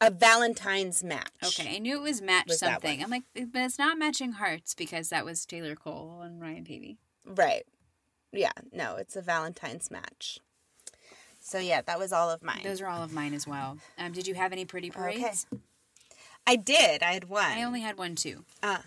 A 0.00 0.10
Valentine's 0.10 1.02
match. 1.04 1.30
Okay, 1.42 1.76
I 1.76 1.78
knew 1.78 1.96
it 1.96 2.02
was 2.02 2.20
match 2.20 2.48
Was 2.48 2.58
something. 2.58 3.02
I'm 3.02 3.10
like, 3.10 3.22
but 3.34 3.62
it's 3.62 3.78
not 3.78 3.96
matching 3.96 4.32
hearts 4.32 4.74
because 4.74 5.08
that 5.10 5.24
was 5.24 5.46
Taylor 5.46 5.76
Cole 5.76 6.20
and 6.22 6.42
Ryan 6.42 6.64
Paevey. 6.64 6.96
Right. 7.24 7.62
Yeah. 8.32 8.50
No, 8.72 8.96
it's 8.96 9.14
a 9.16 9.22
Valentine's 9.22 9.90
match. 9.90 10.40
So 11.46 11.58
yeah, 11.58 11.82
that 11.82 11.98
was 11.98 12.10
all 12.10 12.30
of 12.30 12.42
mine. 12.42 12.62
Those 12.64 12.80
are 12.80 12.86
all 12.86 13.02
of 13.02 13.12
mine 13.12 13.34
as 13.34 13.46
well. 13.46 13.76
Um, 13.98 14.12
did 14.12 14.26
you 14.26 14.34
have 14.34 14.50
any 14.50 14.64
pretty 14.64 14.90
parades? 14.90 15.46
I 16.46 16.56
did. 16.56 17.02
I 17.02 17.12
had 17.12 17.28
one. 17.28 17.44
I 17.44 17.62
only 17.64 17.82
had 17.82 17.98
one 17.98 18.14
too. 18.14 18.46
Uh, 18.62 18.78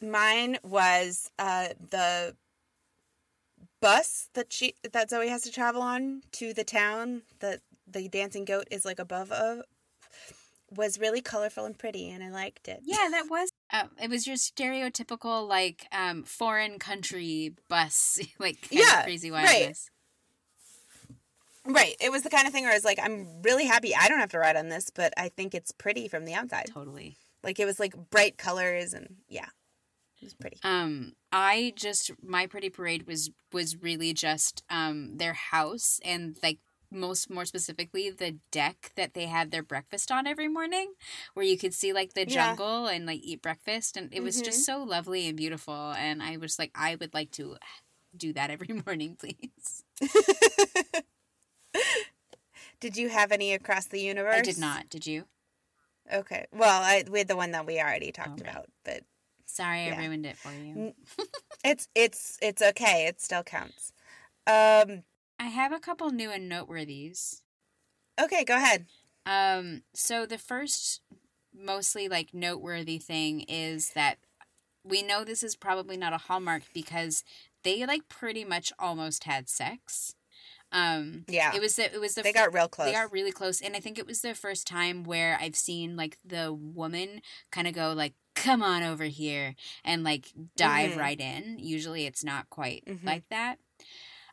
mine 0.00 0.56
was 0.62 1.30
uh, 1.38 1.68
the 1.90 2.34
bus 3.82 4.30
that 4.32 4.50
she 4.50 4.76
that 4.90 5.10
Zoe 5.10 5.28
has 5.28 5.42
to 5.42 5.52
travel 5.52 5.82
on 5.82 6.22
to 6.32 6.54
the 6.54 6.64
town 6.64 7.20
that 7.40 7.60
the 7.86 8.08
dancing 8.08 8.46
goat 8.46 8.66
is 8.70 8.86
like 8.86 8.98
above 8.98 9.30
of 9.30 9.60
was 10.74 10.98
really 10.98 11.20
colorful 11.20 11.66
and 11.66 11.78
pretty 11.78 12.10
and 12.10 12.24
I 12.24 12.30
liked 12.30 12.66
it. 12.66 12.80
Yeah, 12.82 13.08
that 13.10 13.26
was 13.28 13.50
uh, 13.70 13.84
it 14.02 14.08
was 14.08 14.26
your 14.26 14.36
stereotypical 14.36 15.46
like 15.46 15.86
um 15.92 16.22
foreign 16.22 16.78
country 16.78 17.52
bus 17.68 18.18
like 18.38 18.56
Yeah, 18.70 19.02
crazy 19.02 19.30
wildness. 19.30 19.90
Right. 19.90 19.97
It 21.68 22.10
was 22.10 22.22
the 22.22 22.30
kind 22.30 22.46
of 22.46 22.52
thing 22.52 22.64
where 22.64 22.72
I 22.72 22.76
was 22.76 22.84
like, 22.84 22.98
I'm 23.02 23.42
really 23.42 23.66
happy 23.66 23.94
I 23.94 24.08
don't 24.08 24.18
have 24.20 24.30
to 24.30 24.38
ride 24.38 24.56
on 24.56 24.68
this, 24.68 24.90
but 24.90 25.12
I 25.16 25.28
think 25.28 25.54
it's 25.54 25.72
pretty 25.72 26.08
from 26.08 26.24
the 26.24 26.34
outside. 26.34 26.66
Totally. 26.72 27.16
Like 27.42 27.58
it 27.60 27.64
was 27.66 27.78
like 27.78 27.94
bright 28.10 28.38
colors 28.38 28.92
and 28.94 29.16
yeah. 29.28 29.46
It 30.20 30.24
was 30.24 30.34
pretty. 30.34 30.56
Um, 30.64 31.12
I 31.30 31.72
just 31.76 32.10
my 32.22 32.46
pretty 32.46 32.70
parade 32.70 33.06
was 33.06 33.30
was 33.52 33.76
really 33.80 34.12
just 34.12 34.64
um 34.68 35.16
their 35.18 35.34
house 35.34 36.00
and 36.04 36.36
like 36.42 36.58
most 36.90 37.30
more 37.30 37.44
specifically 37.44 38.10
the 38.10 38.38
deck 38.50 38.92
that 38.96 39.12
they 39.14 39.26
had 39.26 39.50
their 39.50 39.62
breakfast 39.62 40.10
on 40.10 40.26
every 40.26 40.48
morning 40.48 40.94
where 41.34 41.44
you 41.44 41.58
could 41.58 41.74
see 41.74 41.92
like 41.92 42.14
the 42.14 42.22
Yeah. 42.26 42.48
jungle 42.48 42.86
and 42.86 43.06
like 43.06 43.20
eat 43.22 43.42
breakfast 43.42 43.96
and 43.96 44.12
it 44.12 44.22
was 44.22 44.40
just 44.40 44.64
so 44.64 44.82
lovely 44.82 45.28
and 45.28 45.36
beautiful 45.36 45.92
and 45.92 46.22
I 46.22 46.38
was 46.38 46.58
like 46.58 46.70
I 46.74 46.96
would 46.96 47.12
like 47.14 47.30
to 47.32 47.56
do 48.16 48.32
that 48.32 48.50
every 48.50 48.68
morning 48.86 49.16
please. 49.20 49.84
Did 52.80 52.96
you 52.96 53.08
have 53.08 53.32
any 53.32 53.52
across 53.52 53.86
the 53.86 54.00
universe? 54.00 54.36
I 54.36 54.40
did 54.42 54.58
not. 54.58 54.88
Did 54.88 55.06
you? 55.06 55.24
Okay. 56.12 56.46
Well, 56.52 56.82
I 56.82 57.04
we 57.10 57.18
had 57.18 57.28
the 57.28 57.36
one 57.36 57.50
that 57.52 57.66
we 57.66 57.80
already 57.80 58.12
talked 58.12 58.40
Okay. 58.40 58.50
about, 58.50 58.66
but 58.84 59.02
Sorry 59.46 59.86
Yeah. 59.86 59.94
I 59.98 60.04
ruined 60.06 60.26
it 60.26 60.36
for 60.36 60.52
you. 60.52 60.94
It's 61.64 61.88
it's 61.94 62.38
it's 62.40 62.62
okay. 62.62 63.06
It 63.06 63.20
still 63.20 63.42
counts. 63.42 63.92
Um 64.46 65.02
I 65.40 65.46
have 65.46 65.72
a 65.72 65.80
couple 65.80 66.10
new 66.10 66.30
and 66.30 66.50
noteworthies. 66.50 67.42
okay, 68.20 68.44
go 68.44 68.56
ahead. 68.56 68.86
Um, 69.24 69.82
so 69.94 70.26
the 70.26 70.38
first 70.38 71.00
mostly 71.54 72.08
like 72.08 72.32
noteworthy 72.34 72.98
thing 72.98 73.42
is 73.42 73.90
that 73.90 74.18
we 74.84 75.02
know 75.02 75.24
this 75.24 75.42
is 75.42 75.54
probably 75.56 75.96
not 75.96 76.12
a 76.12 76.18
hallmark 76.18 76.62
because 76.72 77.22
they 77.62 77.84
like 77.86 78.08
pretty 78.08 78.44
much 78.44 78.72
almost 78.78 79.24
had 79.24 79.48
sex. 79.48 80.14
Um, 80.72 81.24
Yeah. 81.28 81.54
it 81.54 81.60
was 81.60 81.76
the 81.76 81.92
it 81.94 82.00
was 82.00 82.14
the 82.14 82.22
They 82.22 82.32
got 82.32 82.52
real 82.52 82.68
close. 82.68 82.86
they 82.86 82.92
got 82.92 83.12
really 83.12 83.32
close, 83.32 83.60
and 83.60 83.74
I 83.76 83.80
think 83.80 83.98
it 83.98 84.06
was 84.06 84.20
the 84.20 84.34
first 84.34 84.66
time 84.66 85.04
where 85.04 85.38
I've 85.40 85.56
seen 85.56 85.96
like 85.96 86.18
the 86.24 86.52
woman 86.52 87.22
kind 87.50 87.66
of 87.66 87.74
go 87.74 87.92
like, 87.92 88.14
"Come 88.34 88.62
on 88.62 88.82
over 88.82 89.04
here," 89.04 89.54
and 89.84 90.04
like 90.04 90.32
dive 90.56 90.92
Mhm. 90.92 90.98
right 90.98 91.20
in. 91.20 91.58
Usually, 91.58 92.06
it's 92.06 92.22
not 92.24 92.50
quite 92.50 92.84
Mhm. 92.86 93.04
like 93.04 93.28
that. 93.30 93.58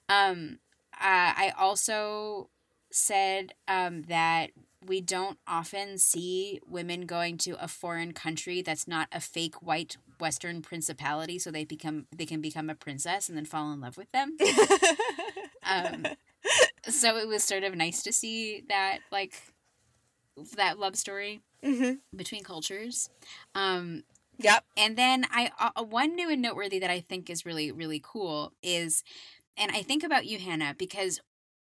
Um, 0.09 0.59
uh, 0.93 1.33
I 1.35 1.53
also 1.57 2.49
said 2.91 3.53
um, 3.67 4.03
that 4.03 4.51
we 4.85 5.01
don't 5.01 5.39
often 5.47 5.97
see 5.97 6.59
women 6.67 7.05
going 7.07 7.37
to 7.39 7.51
a 7.63 7.67
foreign 7.67 8.13
country 8.13 8.61
that's 8.61 8.87
not 8.87 9.07
a 9.11 9.19
fake 9.19 9.61
white 9.61 9.97
Western 10.19 10.61
principality, 10.61 11.39
so 11.39 11.49
they 11.51 11.65
become 11.65 12.07
they 12.15 12.25
can 12.25 12.41
become 12.41 12.69
a 12.69 12.75
princess 12.75 13.27
and 13.29 13.37
then 13.37 13.45
fall 13.45 13.71
in 13.73 13.79
love 13.81 13.97
with 13.97 14.11
them. 14.11 14.37
Um, 15.67 16.05
so 16.89 17.17
it 17.17 17.27
was 17.27 17.43
sort 17.43 17.63
of 17.63 17.75
nice 17.75 18.03
to 18.03 18.13
see 18.13 18.63
that 18.69 18.99
like 19.11 19.33
that 20.55 20.79
love 20.79 20.95
story 20.95 21.41
hmm 21.63 21.93
between 22.15 22.43
cultures. 22.43 23.09
Um, 23.55 24.03
Yep. 24.39 24.63
and 24.77 24.97
then 24.97 25.25
I 25.31 25.51
uh, 25.59 25.83
one 25.83 26.15
new 26.15 26.29
and 26.29 26.41
noteworthy 26.41 26.79
that 26.79 26.89
I 26.89 26.99
think 26.99 27.29
is 27.29 27.45
really 27.45 27.71
really 27.71 28.01
cool 28.03 28.51
is, 28.63 29.03
and 29.57 29.71
I 29.71 29.81
think 29.81 30.03
about 30.03 30.25
you, 30.25 30.39
Hannah, 30.39 30.75
because 30.77 31.19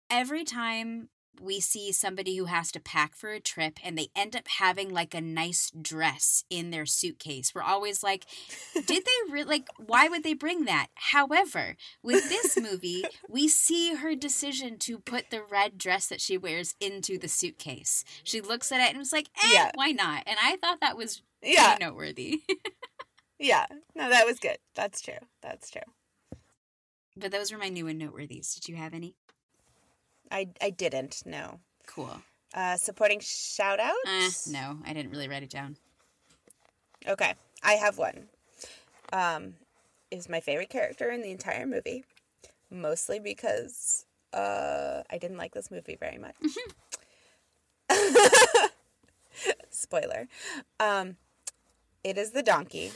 every 0.10 0.43
time 0.43 1.10
we 1.41 1.60
see 1.60 1.91
somebody 1.91 2.36
who 2.38 2.45
has 2.45 2.71
to 2.71 2.80
pack 2.80 3.15
for 3.15 3.32
a 3.32 3.39
trip 3.39 3.80
and 3.84 3.97
they 3.97 4.10
end 4.15 4.36
up 4.36 4.47
having 4.47 4.89
like 4.93 5.13
a 5.13 5.21
nice 5.21 5.71
dress 5.71 6.43
in 6.50 6.71
their 6.71 6.86
suitcase, 6.86 7.54
we're 7.54 7.62
always 7.62 8.04
like, 8.04 8.26
did 8.73 9.06
they 9.06 9.12
really 9.32 9.45
like? 9.50 9.67
Why 9.78 10.08
would 10.08 10.23
they 10.23 10.34
bring 10.34 10.65
that? 10.65 10.88
However, 10.95 11.76
with 12.04 12.30
this 12.30 12.58
movie, 12.60 13.06
we 13.30 13.47
see 13.47 13.95
her 13.95 14.15
decision 14.15 14.78
to 14.80 15.00
put 15.00 15.30
the 15.30 15.41
red 15.43 15.78
dress 15.78 16.08
that 16.08 16.21
she 16.21 16.38
wears 16.38 16.76
into 16.80 17.17
the 17.17 17.28
suitcase. 17.28 18.04
She 18.23 18.41
looks 18.41 18.71
at 18.71 18.82
it 18.82 18.89
and 18.89 18.97
was 19.00 19.13
like, 19.13 19.30
eh, 19.43 19.50
Yeah. 19.54 19.71
why 19.76 19.91
not? 19.91 20.23
And 20.26 20.38
I 20.41 20.58
thought 20.58 20.80
that 20.82 20.97
was 20.97 21.21
Yeah. 21.41 21.78
noteworthy. 21.80 22.41
Yeah. 23.39 23.67
No, 23.95 24.10
that 24.10 24.26
was 24.26 24.39
good. 24.39 24.58
That's 24.76 25.00
true. 25.02 25.19
That's 25.43 25.69
true. 25.69 25.82
but 27.15 27.32
those 27.32 27.52
were 27.52 27.58
my 27.58 27.69
new 27.69 27.88
and 27.88 28.00
noteworthies. 28.02 28.54
Did 28.56 28.67
you 28.69 28.76
have 28.76 28.93
any? 28.93 29.15
I 30.32 30.50
I 30.62 30.70
didn't. 30.70 31.24
No. 31.26 31.60
Cool. 31.86 32.22
Uh 32.54 32.76
supporting 32.78 33.20
shout 33.20 33.80
Uh, 33.80 33.92
outs? 34.06 34.48
no, 34.48 34.78
I 34.86 34.94
didn't 34.94 35.12
really 35.12 35.28
write 35.28 35.44
it 35.44 35.50
down. 35.50 35.78
Okay. 37.08 37.34
I 37.63 37.74
have 37.74 37.98
one. 37.98 38.28
Um 39.12 39.56
is 40.12 40.30
my 40.30 40.40
favorite 40.40 40.70
character 40.70 41.10
in 41.12 41.22
the 41.22 41.32
entire 41.32 41.66
movie. 41.66 42.04
Mostly 42.72 43.20
because 43.20 44.06
uh 44.34 45.04
I 45.10 45.18
didn't 45.18 45.38
like 45.38 45.54
this 45.54 45.72
movie 45.72 45.98
very 46.00 46.18
much. 46.18 46.36
Spoiler. 49.70 50.28
Um 50.80 51.18
it 52.04 52.18
is 52.18 52.32
the 52.32 52.44
donkey, 52.44 52.92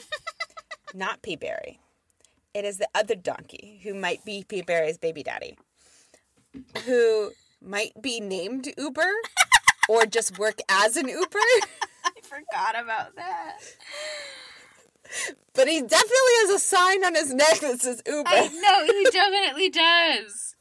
not 0.94 1.22
Peaberry. 1.22 1.78
It 2.54 2.66
is 2.66 2.78
the 2.78 2.88
other 2.96 3.16
donkey 3.16 3.80
who 3.84 3.94
might 3.94 4.24
be 4.26 4.44
Peaberry's 4.48 4.98
baby 4.98 5.24
daddy. 5.24 5.58
Who 6.86 7.32
might 7.62 7.94
be 8.02 8.20
named 8.20 8.68
Uber 8.78 9.12
or 9.90 10.06
just 10.06 10.38
work 10.40 10.60
as 10.70 10.98
an 10.98 11.08
Uber. 11.08 11.40
I 12.04 12.12
forgot 12.22 12.82
about 12.82 13.16
that. 13.16 13.60
But 15.54 15.68
he 15.68 15.82
definitely 15.82 16.36
has 16.40 16.50
a 16.52 16.60
sign 16.60 17.04
on 17.04 17.16
his 17.16 17.34
neck 17.34 17.60
that 17.60 17.82
says 17.82 18.02
Uber. 18.06 18.30
I 18.30 18.48
know 18.48 18.86
he 18.86 19.08
definitely 19.12 19.70
does. 19.70 20.56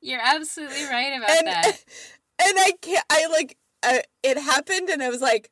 You're 0.00 0.22
absolutely 0.22 0.84
right 0.84 1.16
about 1.16 1.30
and 1.30 1.46
that. 1.46 1.66
and 2.42 2.58
I 2.58 2.72
can't. 2.80 3.04
I 3.10 3.26
like 3.26 3.56
uh, 3.82 3.98
it 4.22 4.38
happened, 4.38 4.88
and 4.88 5.02
I 5.02 5.10
was 5.10 5.20
like, 5.20 5.50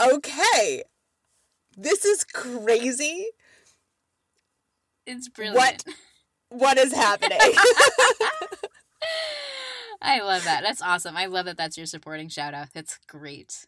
okay, 0.00 0.82
this 1.76 2.04
is 2.04 2.24
crazy. 2.24 3.26
It's 5.06 5.28
brilliant. 5.28 5.56
What? 5.56 5.84
What 6.48 6.78
is 6.78 6.92
happening? 6.92 7.38
I 10.02 10.20
love 10.20 10.44
that. 10.44 10.62
That's 10.62 10.82
awesome. 10.82 11.16
I 11.16 11.26
love 11.26 11.46
that 11.46 11.56
that's 11.56 11.76
your 11.76 11.86
supporting 11.86 12.28
shout 12.28 12.54
out. 12.54 12.68
That's 12.72 12.98
great. 13.06 13.66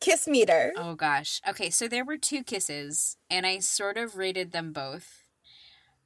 Kiss 0.00 0.26
meter. 0.26 0.72
Oh 0.76 0.94
gosh. 0.94 1.40
Okay, 1.48 1.70
so 1.70 1.86
there 1.86 2.04
were 2.04 2.16
two 2.16 2.42
kisses, 2.42 3.16
and 3.28 3.46
I 3.46 3.58
sort 3.58 3.96
of 3.98 4.16
rated 4.16 4.52
them 4.52 4.72
both. 4.72 5.24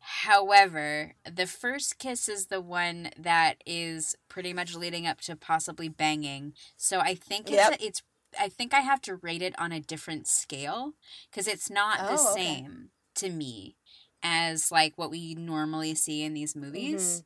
However, 0.01 1.15
the 1.25 1.47
first 1.47 1.99
kiss 1.99 2.29
is 2.29 2.47
the 2.47 2.61
one 2.61 3.11
that 3.19 3.63
is 3.65 4.17
pretty 4.29 4.53
much 4.53 4.75
leading 4.75 5.07
up 5.07 5.21
to 5.23 5.37
possibly 5.37 5.89
banging. 5.89 6.53
So 6.77 7.01
I 7.01 7.15
think 7.15 7.51
it's 7.51 7.71
Yep. 7.71 7.77
it's 7.81 8.03
I 8.39 8.49
think 8.49 8.75
I 8.75 8.81
have 8.81 9.01
to 9.03 9.17
rate 9.17 9.43
it 9.43 9.59
on 9.59 9.73
a 9.73 9.81
different 9.81 10.27
scale 10.27 10.95
because 11.31 11.47
it's 11.47 11.71
not 11.71 11.99
the 11.99 12.19
Oh, 12.19 12.33
okay. 12.33 12.43
same 12.43 12.91
to 13.17 13.31
me 13.31 13.77
as 14.23 14.71
like 14.73 14.99
what 14.99 15.11
we 15.11 15.35
normally 15.35 15.95
see 15.95 16.23
in 16.23 16.35
these 16.35 16.53
mm-hmm. 16.53 16.67
movies. 16.67 17.23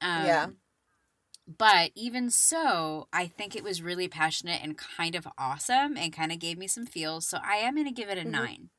Um, 0.00 0.24
Yeah. 0.24 0.46
But 1.46 1.90
even 1.96 2.30
so, 2.30 3.08
I 3.12 3.26
think 3.26 3.56
it 3.56 3.64
was 3.64 3.82
really 3.82 4.06
passionate 4.06 4.62
and 4.62 4.78
kind 4.78 5.16
of 5.16 5.26
awesome 5.36 5.96
and 5.96 6.12
kind 6.12 6.30
of 6.30 6.38
gave 6.38 6.56
me 6.58 6.68
some 6.68 6.86
feels. 6.86 7.26
So 7.26 7.38
I 7.42 7.56
am 7.56 7.74
going 7.74 7.86
to 7.88 7.92
give 7.92 8.08
it 8.08 8.18
a 8.18 8.22
Mhm. 8.22 8.30
nine. 8.30 8.70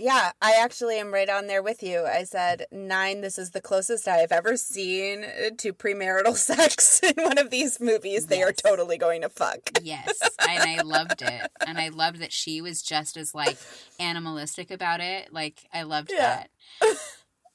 Yeah, 0.00 0.30
I 0.40 0.52
actually 0.52 1.00
am 1.00 1.12
right 1.12 1.28
on 1.28 1.48
there 1.48 1.60
with 1.60 1.82
you. 1.82 2.06
I 2.06 2.22
said 2.22 2.66
nine. 2.70 3.20
This 3.20 3.36
is 3.36 3.50
the 3.50 3.60
closest 3.60 4.06
I 4.06 4.18
have 4.18 4.30
ever 4.30 4.56
seen 4.56 5.22
to 5.56 5.72
premarital 5.72 6.36
sex 6.36 7.00
in 7.02 7.14
one 7.16 7.36
of 7.36 7.50
these 7.50 7.80
movies. 7.80 8.26
They 8.26 8.44
are 8.44 8.52
totally 8.52 8.96
going 8.96 9.22
to 9.22 9.28
fuck. 9.28 9.58
Yes, 9.82 10.20
and 10.38 10.62
I 10.62 10.82
loved 10.82 11.20
it, 11.20 11.50
and 11.66 11.78
I 11.80 11.88
loved 11.88 12.20
that 12.20 12.32
she 12.32 12.60
was 12.60 12.80
just 12.80 13.16
as 13.16 13.34
like 13.34 13.58
animalistic 13.98 14.70
about 14.70 15.00
it. 15.00 15.32
Like 15.32 15.66
I 15.74 15.82
loved 15.82 16.12
Yeah. 16.12 16.44
that. 16.80 16.96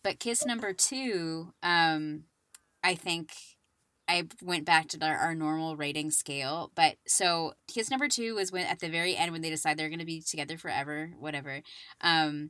But 0.03 0.19
kiss 0.19 0.45
number 0.45 0.73
two, 0.73 1.53
um, 1.63 2.23
I 2.83 2.95
think 2.95 3.31
I 4.07 4.27
went 4.41 4.65
back 4.65 4.89
to 4.89 5.05
our, 5.05 5.15
our 5.15 5.33
normal 5.35 5.77
rating 5.77 6.11
scale. 6.11 6.71
But 6.75 6.95
so 7.07 7.53
kiss 7.67 7.89
number 7.89 8.07
two 8.09 8.35
was 8.35 8.51
when 8.51 8.65
at 8.65 8.79
the 8.79 8.89
very 8.89 9.15
end 9.15 9.31
when 9.31 9.41
they 9.41 9.49
decide 9.49 9.77
they're 9.77 9.89
going 9.89 9.99
to 9.99 10.05
be 10.05 10.21
together 10.21 10.57
forever, 10.57 11.11
whatever. 11.19 11.61
Um, 12.01 12.49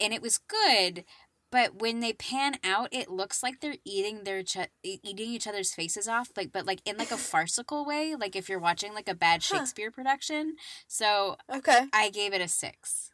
and 0.00 0.12
it 0.12 0.22
was 0.22 0.38
good, 0.38 1.04
but 1.50 1.80
when 1.80 2.00
they 2.00 2.12
pan 2.12 2.54
out, 2.64 2.88
it 2.90 3.10
looks 3.10 3.42
like 3.42 3.60
they're 3.60 3.76
eating 3.84 4.24
their 4.24 4.42
ch- 4.42 4.68
eating 4.82 5.28
each 5.28 5.46
other's 5.46 5.72
faces 5.72 6.08
off, 6.08 6.30
like 6.36 6.50
but 6.52 6.66
like 6.66 6.80
in 6.84 6.96
like 6.96 7.12
a 7.12 7.16
farcical 7.16 7.84
way, 7.84 8.16
like 8.18 8.34
if 8.34 8.48
you're 8.48 8.58
watching 8.58 8.92
like 8.92 9.08
a 9.08 9.14
bad 9.14 9.42
Huh. 9.44 9.58
Shakespeare 9.58 9.90
production. 9.92 10.56
So 10.88 11.36
Okay. 11.52 11.86
I 11.92 12.10
gave 12.10 12.32
it 12.34 12.40
a 12.40 12.48
six. 12.48 13.10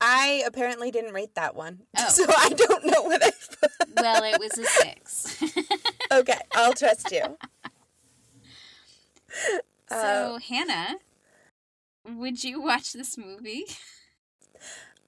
I 0.00 0.42
apparently 0.46 0.90
didn't 0.90 1.14
rate 1.14 1.34
that 1.34 1.54
one. 1.54 1.80
Oh. 1.98 2.08
So 2.08 2.24
I 2.28 2.50
don't 2.50 2.84
know 2.84 3.02
what 3.02 3.22
I. 3.24 3.30
Well, 3.96 4.24
it 4.24 4.38
was 4.38 4.58
a 4.58 4.64
six. 4.66 5.42
Okay, 6.12 6.38
I'll 6.54 6.74
trust 6.74 7.10
you. 7.10 7.22
Uh, 9.90 10.00
so 10.02 10.38
Hannah, 10.38 10.96
would 12.06 12.44
you 12.44 12.60
watch 12.60 12.92
this 12.92 13.16
movie? 13.18 13.64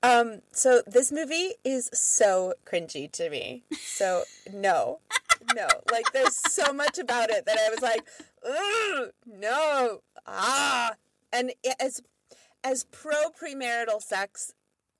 Um, 0.03 0.41
so 0.53 0.83
this 0.87 1.13
movie 1.13 1.55
is 1.65 1.91
so 1.93 2.55
cringy 2.65 3.11
to 3.13 3.31
me. 3.31 3.63
So 3.79 4.25
no, 4.53 5.01
no, 5.55 5.69
like 5.93 6.11
there's 6.13 6.37
so 6.51 6.73
much 6.73 6.99
about 6.99 7.31
it 7.31 7.45
that 7.47 7.59
I 7.59 7.71
was 7.71 7.83
like, 7.83 8.05
Ugh, 8.45 9.11
no, 9.27 10.01
ah, 10.27 10.95
and 11.33 11.53
as 11.79 12.01
as 12.65 12.85
pro 12.85 13.31
premarital 13.31 14.03
sex 14.03 14.53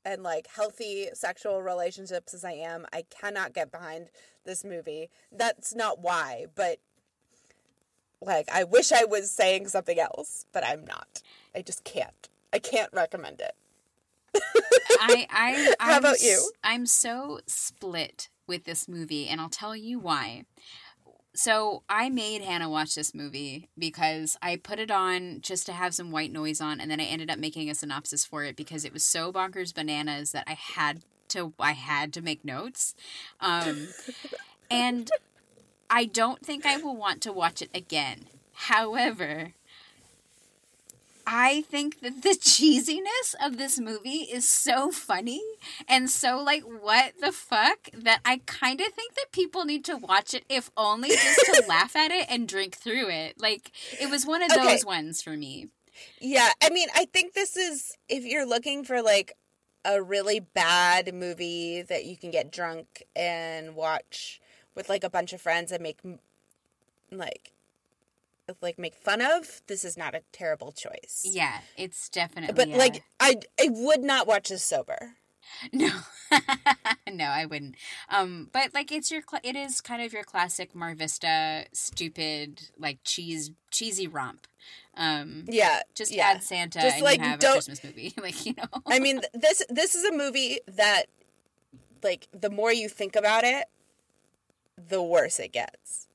and 0.07 0.23
like 0.23 0.47
healthy 0.55 1.09
sexual 1.13 1.61
relationships 1.61 2.33
as 2.33 2.45
I 2.45 2.53
am, 2.53 2.87
I 2.93 3.03
cannot 3.11 3.53
get 3.53 3.73
behind 3.73 4.09
this 4.45 4.65
movie. 4.65 5.11
That's 5.33 5.75
not 5.75 5.99
why, 6.01 6.47
but 6.55 6.79
like 8.23 8.49
I 8.51 8.63
wish 8.63 8.93
I 8.93 9.05
was 9.05 9.31
saying 9.31 9.67
something 9.69 9.99
else, 9.99 10.47
but 10.53 10.65
I'm 10.65 10.85
not. 10.85 11.23
I 11.55 11.63
just 11.63 11.83
can't. 11.83 12.29
I 12.53 12.61
can't 12.61 12.93
recommend 12.93 13.41
it. 13.41 13.57
I, 15.01 15.27
I, 15.29 15.75
I'm, 15.81 15.91
How 15.91 15.99
about 15.99 16.21
you? 16.21 16.53
I'm 16.63 16.87
so 16.87 17.41
split 17.47 18.29
with 18.47 18.65
this 18.65 18.89
movie, 18.89 19.27
and 19.27 19.41
I'll 19.41 19.49
tell 19.49 19.75
you 19.75 19.99
why. 19.99 20.45
So 21.37 21.83
I 21.87 22.09
made 22.09 22.41
Hannah 22.41 22.71
watch 22.71 22.95
this 22.95 23.15
movie 23.15 23.69
because 23.79 24.39
I 24.41 24.57
put 24.57 24.79
it 24.79 24.91
on 24.91 25.43
just 25.43 25.67
to 25.67 25.73
have 25.73 25.95
some 25.95 26.11
white 26.11 26.33
noise 26.33 26.63
on, 26.63 26.81
and 26.81 26.91
then 26.91 26.99
I 26.99 27.05
ended 27.05 27.31
up 27.31 27.39
making 27.39 27.69
a 27.69 27.75
synopsis 27.75 28.25
for 28.25 28.43
it 28.45 28.57
because 28.57 28.87
it 28.87 28.93
was 28.93 29.05
so 29.05 29.31
bonkers 29.33 29.75
bananas 29.75 30.33
that 30.33 30.45
I 30.47 30.55
had 30.55 31.03
to 31.29 31.53
I 31.61 31.73
had 31.73 32.15
to 32.15 32.23
make 32.23 32.43
notes. 32.43 32.95
Um, 33.39 33.89
and 34.71 35.11
I 35.91 36.07
don't 36.07 36.45
think 36.45 36.65
I 36.65 36.79
will 36.79 36.97
want 36.97 37.21
to 37.23 37.35
watch 37.35 37.61
it 37.61 37.71
again. 37.75 38.29
However, 38.55 39.53
I 41.27 41.63
think 41.63 42.01
that 42.01 42.23
the 42.23 42.31
cheesiness 42.41 43.35
of 43.45 43.59
this 43.59 43.79
movie 43.81 44.29
is 44.33 44.49
so 44.49 44.91
funny 44.91 45.43
and 45.89 46.09
so 46.09 46.41
like 46.43 46.63
what 46.63 47.15
the 47.21 47.33
fuck 47.33 47.91
that 47.93 48.21
I 48.25 48.41
kind 48.47 48.81
of 48.81 48.89
think 48.89 49.15
that 49.15 49.33
people 49.33 49.65
need 49.65 49.85
to 49.87 49.97
watch 49.97 50.35
it 50.35 50.45
if 50.49 50.71
only 50.77 51.09
just 51.11 51.45
to 51.47 51.65
laugh 51.69 51.97
at 51.97 52.11
it 52.11 52.27
and 52.29 52.49
drink 52.49 52.77
through 52.77 53.09
it. 53.11 53.41
Like 53.41 53.71
it 54.01 54.09
was 54.11 54.25
one 54.27 54.43
of 54.43 54.53
Okay. 54.53 54.63
those 54.73 54.85
ones 54.85 55.23
for 55.23 55.37
me. 55.37 55.69
Yeah, 56.21 56.51
I 56.63 56.71
mean, 56.71 56.89
I 56.95 57.07
think 57.07 57.33
this 57.33 57.57
is 57.57 57.97
if 58.09 58.25
you're 58.25 58.47
looking 58.47 58.85
for 58.85 59.03
like 59.03 59.33
a 59.85 60.03
really 60.03 60.41
bad 60.41 61.15
movie 61.15 61.83
that 61.83 62.05
you 62.05 62.17
can 62.17 62.31
get 62.31 62.51
drunk 62.53 63.03
and 63.15 63.75
watch 63.75 64.41
with 64.75 64.89
like 64.89 65.05
a 65.05 65.11
bunch 65.11 65.33
of 65.33 65.41
friends 65.41 65.73
and 65.73 65.83
make 65.83 65.99
like 67.11 67.53
like 68.61 68.79
make 68.79 68.95
fun 68.95 69.21
of, 69.21 69.63
this 69.67 69.85
is 69.85 69.97
not 69.97 70.15
a 70.15 70.23
terrible 70.33 70.73
choice. 70.73 71.23
Yeah, 71.25 71.59
it's 71.77 72.09
definitely 72.09 72.55
But 72.55 72.69
a- 72.69 72.77
like 72.79 73.03
I 73.21 73.37
I 73.61 73.69
would 73.71 74.03
not 74.03 74.27
watch 74.27 74.49
this 74.49 74.63
sober. 74.63 75.15
No, 75.73 75.89
no, 77.11 77.25
I 77.27 77.47
wouldn't. 77.47 77.77
Um, 78.11 78.51
but 78.53 78.75
like 78.75 78.91
it's 78.91 79.13
your, 79.13 79.23
cl- 79.23 79.41
it 79.45 79.55
is 79.55 79.81
kind 79.81 80.03
of 80.03 80.13
your 80.13 80.25
classic 80.25 80.75
Mar 80.75 80.95
Vista 80.97 81.67
stupid 81.73 82.63
like 82.79 82.99
cheese 83.05 83.53
cheesy 83.71 84.09
romp. 84.09 84.49
Um, 84.97 85.45
Yeah. 85.49 85.83
just 85.95 86.13
yeah. 86.13 86.27
add 86.31 86.43
Santa 86.43 86.81
Just, 86.81 86.97
and 86.97 87.05
like, 87.05 87.19
you 87.21 87.25
have 87.27 87.39
don't- 87.39 87.53
Christmas 87.55 87.83
movie, 87.85 88.13
like 88.21 88.45
you 88.45 88.55
know. 88.59 88.65
I 88.87 88.99
mean, 88.99 89.21
this 89.35 89.63
this 89.71 89.95
is 89.95 90.05
a 90.05 90.13
movie 90.13 90.59
that 90.67 91.05
like 92.03 92.27
the 92.33 92.51
more 92.51 92.73
you 92.73 92.89
think 92.89 93.15
about 93.15 93.45
it, 93.45 93.67
the 94.77 95.01
worse 95.03 95.39
it 95.39 95.53
gets. 95.53 96.06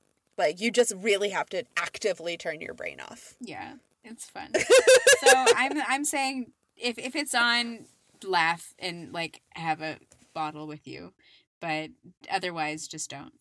Like 0.41 0.59
you 0.59 0.71
just 0.71 0.93
really 0.97 1.29
have 1.29 1.49
to 1.49 1.63
actively 1.77 2.35
turn 2.37 2.61
your 2.61 2.73
brain 2.73 2.99
off. 2.99 3.35
yeah, 3.39 3.73
it's 4.03 4.25
fun. 4.25 4.49
so 4.55 5.27
I'm 5.55 5.81
I'm 5.87 6.03
saying 6.05 6.51
if 6.75 6.97
if 6.97 7.15
it's 7.15 7.35
on, 7.35 7.85
laugh 8.23 8.73
and 8.79 9.13
like 9.13 9.41
have 9.55 9.81
a 9.81 9.97
bottle 10.33 10.65
with 10.67 10.87
you, 10.87 11.13
but 11.59 11.91
otherwise 12.29 12.87
just 12.87 13.09
don't. 13.09 13.33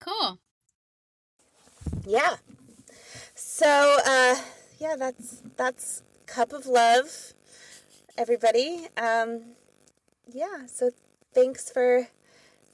Cool. 0.00 0.38
Yeah. 2.06 2.36
So, 3.34 3.98
uh, 4.06 4.36
yeah, 4.78 4.96
that's 4.98 5.42
that's 5.56 6.02
cup 6.26 6.52
of 6.52 6.66
love, 6.66 7.32
everybody. 8.16 8.88
Um, 8.96 9.54
yeah. 10.32 10.66
So, 10.66 10.90
thanks 11.34 11.70
for 11.70 12.08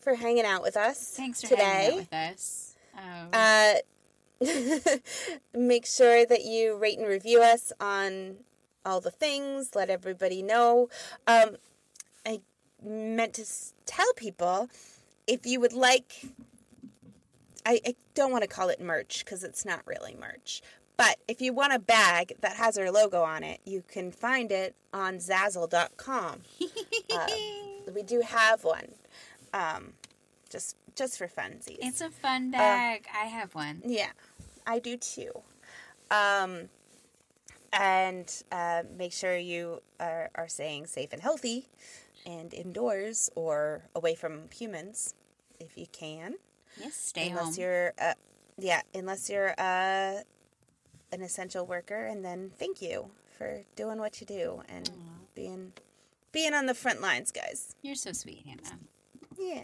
for 0.01 0.15
hanging 0.15 0.45
out 0.47 0.63
with 0.63 0.77
us 0.77 1.13
Thanks 1.17 1.43
for 1.43 1.49
today. 1.49 1.63
hanging 1.63 1.91
out 1.93 1.97
with 1.99 2.13
us. 2.15 2.70
Um, 3.01 3.29
Uh, 3.33 3.75
make 5.55 5.87
sure 5.87 6.25
that 6.27 6.45
you 6.45 6.77
rate 6.77 6.99
and 6.99 7.07
review 7.07 7.43
us 7.43 7.73
on 7.81 8.37
all 8.85 9.01
the 9.01 9.11
things. 9.11 9.75
Let 9.75 9.91
everybody 9.91 10.43
know. 10.43 10.89
Um, 11.27 11.57
I 12.27 12.41
meant 12.83 13.35
to 13.35 13.43
s- 13.43 13.75
tell 13.87 14.13
people 14.17 14.69
if 15.27 15.45
you 15.47 15.61
would 15.61 15.73
like. 15.73 16.25
I, 17.67 17.81
I 17.87 17.95
don't 18.15 18.33
want 18.33 18.43
to 18.43 18.49
call 18.49 18.71
it 18.71 18.81
merch 18.81 19.23
because 19.25 19.45
it's 19.45 19.65
not 19.67 19.81
really 19.87 20.17
merch. 20.19 20.63
But 20.97 21.19
if 21.29 21.41
you 21.43 21.53
want 21.53 21.73
a 21.75 21.79
bag 21.79 22.35
that 22.41 22.57
has 22.57 22.77
our 22.79 22.91
logo 22.91 23.23
on 23.23 23.43
it, 23.43 23.61
you 23.67 23.83
can 23.87 24.11
find 24.13 24.51
it 24.51 24.75
on 24.93 25.17
Zazzle.com. 25.19 26.41
Uh, 27.13 27.27
we 27.95 28.03
do 28.03 28.21
have 28.23 28.65
one, 28.65 28.89
um, 29.55 29.93
just 30.51 30.77
just 31.01 31.17
for 31.17 31.29
funsies. 31.29 31.79
it's 31.81 32.03
a 32.03 32.11
fun 32.11 32.51
bag. 32.51 33.07
I 33.15 33.27
have 33.27 33.55
one. 33.55 33.81
Yeah, 33.85 34.11
I 34.67 34.79
do 34.79 34.99
too. 34.99 35.33
Um, 36.11 36.69
and 37.73 38.31
uh, 38.53 38.83
make 38.99 39.13
sure 39.13 39.37
you 39.37 39.81
are, 39.99 40.29
are 40.35 40.49
staying 40.49 40.87
safe 40.87 41.13
and 41.15 41.23
healthy 41.23 41.69
and 42.27 42.53
indoors 42.53 43.31
or 43.35 43.83
away 43.95 44.15
from 44.15 44.51
humans 44.53 45.15
if 45.59 45.79
you 45.79 45.87
can. 45.91 46.35
Yes, 46.79 46.95
stay 46.97 47.31
unless 47.31 47.57
home. 47.57 47.65
you're, 47.65 47.93
uh, 47.99 48.15
yeah, 48.59 48.83
unless 48.95 49.31
you're 49.31 49.55
uh, 49.59 50.21
an 51.13 51.23
essential 51.23 51.65
worker. 51.65 52.05
And 52.07 52.23
then 52.23 52.51
thank 52.59 52.83
you 52.83 53.11
for 53.39 53.63
doing 53.75 53.99
what 53.99 54.21
you 54.21 54.27
do 54.27 54.63
and 54.69 54.91
being 55.35 55.73
being 56.33 56.53
on 56.55 56.67
the 56.67 56.75
front 56.75 57.01
lines, 57.01 57.33
guys. 57.33 57.75
You're 57.83 57.97
so 57.97 58.13
sweet, 58.13 58.45
Hannah. 58.47 58.79
Yeah. 59.39 59.63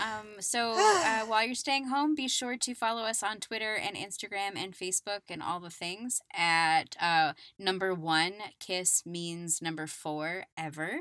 Um, 0.00 0.40
so 0.40 0.72
uh, 0.76 1.20
while 1.20 1.44
you're 1.44 1.54
staying 1.54 1.88
home, 1.88 2.14
be 2.14 2.28
sure 2.28 2.56
to 2.56 2.74
follow 2.74 3.02
us 3.02 3.22
on 3.22 3.38
Twitter 3.38 3.74
and 3.74 3.96
Instagram 3.96 4.56
and 4.56 4.74
Facebook 4.74 5.20
and 5.28 5.42
all 5.42 5.60
the 5.60 5.70
things 5.70 6.20
at 6.34 6.96
uh, 7.00 7.32
number 7.58 7.94
one, 7.94 8.34
kiss 8.60 9.04
means 9.06 9.60
number 9.62 9.86
four, 9.86 10.44
ever. 10.56 11.00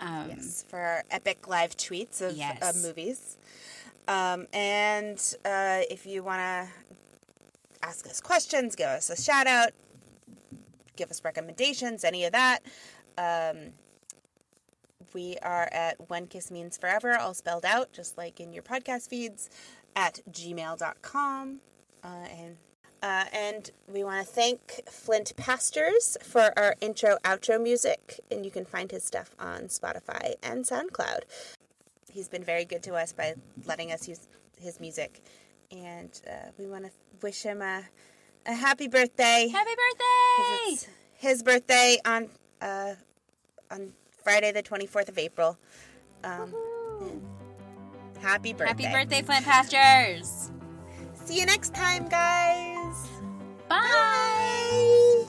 Um, 0.00 0.30
yes, 0.30 0.64
for 0.68 0.78
our 0.78 1.04
epic 1.10 1.46
live 1.46 1.76
tweets 1.76 2.20
of, 2.20 2.36
Yes. 2.36 2.58
of 2.62 2.82
movies. 2.82 3.36
Um, 4.08 4.46
and 4.52 5.18
uh, 5.44 5.80
if 5.90 6.04
you 6.04 6.22
want 6.22 6.40
to 6.40 6.68
ask 7.86 8.06
us 8.06 8.20
questions, 8.20 8.74
give 8.74 8.88
us 8.88 9.08
a 9.10 9.20
shout 9.20 9.46
out, 9.46 9.70
give 10.96 11.10
us 11.10 11.22
recommendations, 11.24 12.02
any 12.04 12.24
of 12.24 12.32
that, 12.32 12.60
um, 13.18 13.72
we 15.14 15.38
are 15.42 15.68
at 15.72 16.10
One 16.10 16.26
Kiss 16.26 16.50
Means 16.50 16.76
Forever, 16.76 17.16
all 17.16 17.32
spelled 17.32 17.64
out, 17.64 17.92
just 17.92 18.18
like 18.18 18.40
in 18.40 18.52
your 18.52 18.62
podcast 18.62 19.08
feeds, 19.08 19.48
at 19.96 20.20
gmail.com. 20.30 21.60
Uh, 22.02 22.06
and 22.06 22.56
uh, 23.02 23.24
and 23.34 23.70
we 23.86 24.02
want 24.02 24.26
to 24.26 24.32
thank 24.32 24.80
Flint 24.88 25.36
Pastors 25.36 26.16
for 26.22 26.58
our 26.58 26.74
intro 26.80 27.18
outro 27.24 27.62
music, 27.62 28.20
and 28.30 28.44
you 28.44 28.50
can 28.50 28.64
find 28.64 28.90
his 28.90 29.04
stuff 29.04 29.34
on 29.38 29.64
Spotify 29.64 30.34
and 30.42 30.64
SoundCloud. 30.64 31.20
He's 32.10 32.28
been 32.28 32.44
very 32.44 32.64
good 32.64 32.82
to 32.84 32.94
us 32.94 33.12
by 33.12 33.34
letting 33.66 33.92
us 33.92 34.08
use 34.08 34.26
his 34.58 34.80
music, 34.80 35.22
and 35.70 36.10
uh, 36.26 36.50
we 36.58 36.66
want 36.66 36.84
to 36.84 36.90
wish 37.22 37.42
him 37.42 37.60
a, 37.62 37.84
a 38.46 38.54
happy 38.54 38.88
birthday. 38.88 39.48
Happy 39.52 39.70
birthday! 39.70 40.72
it's 40.72 40.88
his 41.12 41.42
birthday 41.42 41.98
on 42.06 42.30
uh, 42.62 42.94
on 43.70 43.92
Friday 44.24 44.50
the 44.50 44.62
twenty 44.62 44.86
fourth 44.86 45.08
of 45.08 45.18
April. 45.18 45.58
Um, 46.24 46.52
happy 48.20 48.52
birthday! 48.54 48.84
Happy 48.84 48.96
birthday, 48.96 49.22
Flint 49.22 49.44
Pastures! 49.44 50.50
See 51.12 51.38
you 51.38 51.46
next 51.46 51.74
time, 51.74 52.08
guys. 52.08 53.08
Bye. 53.68 55.26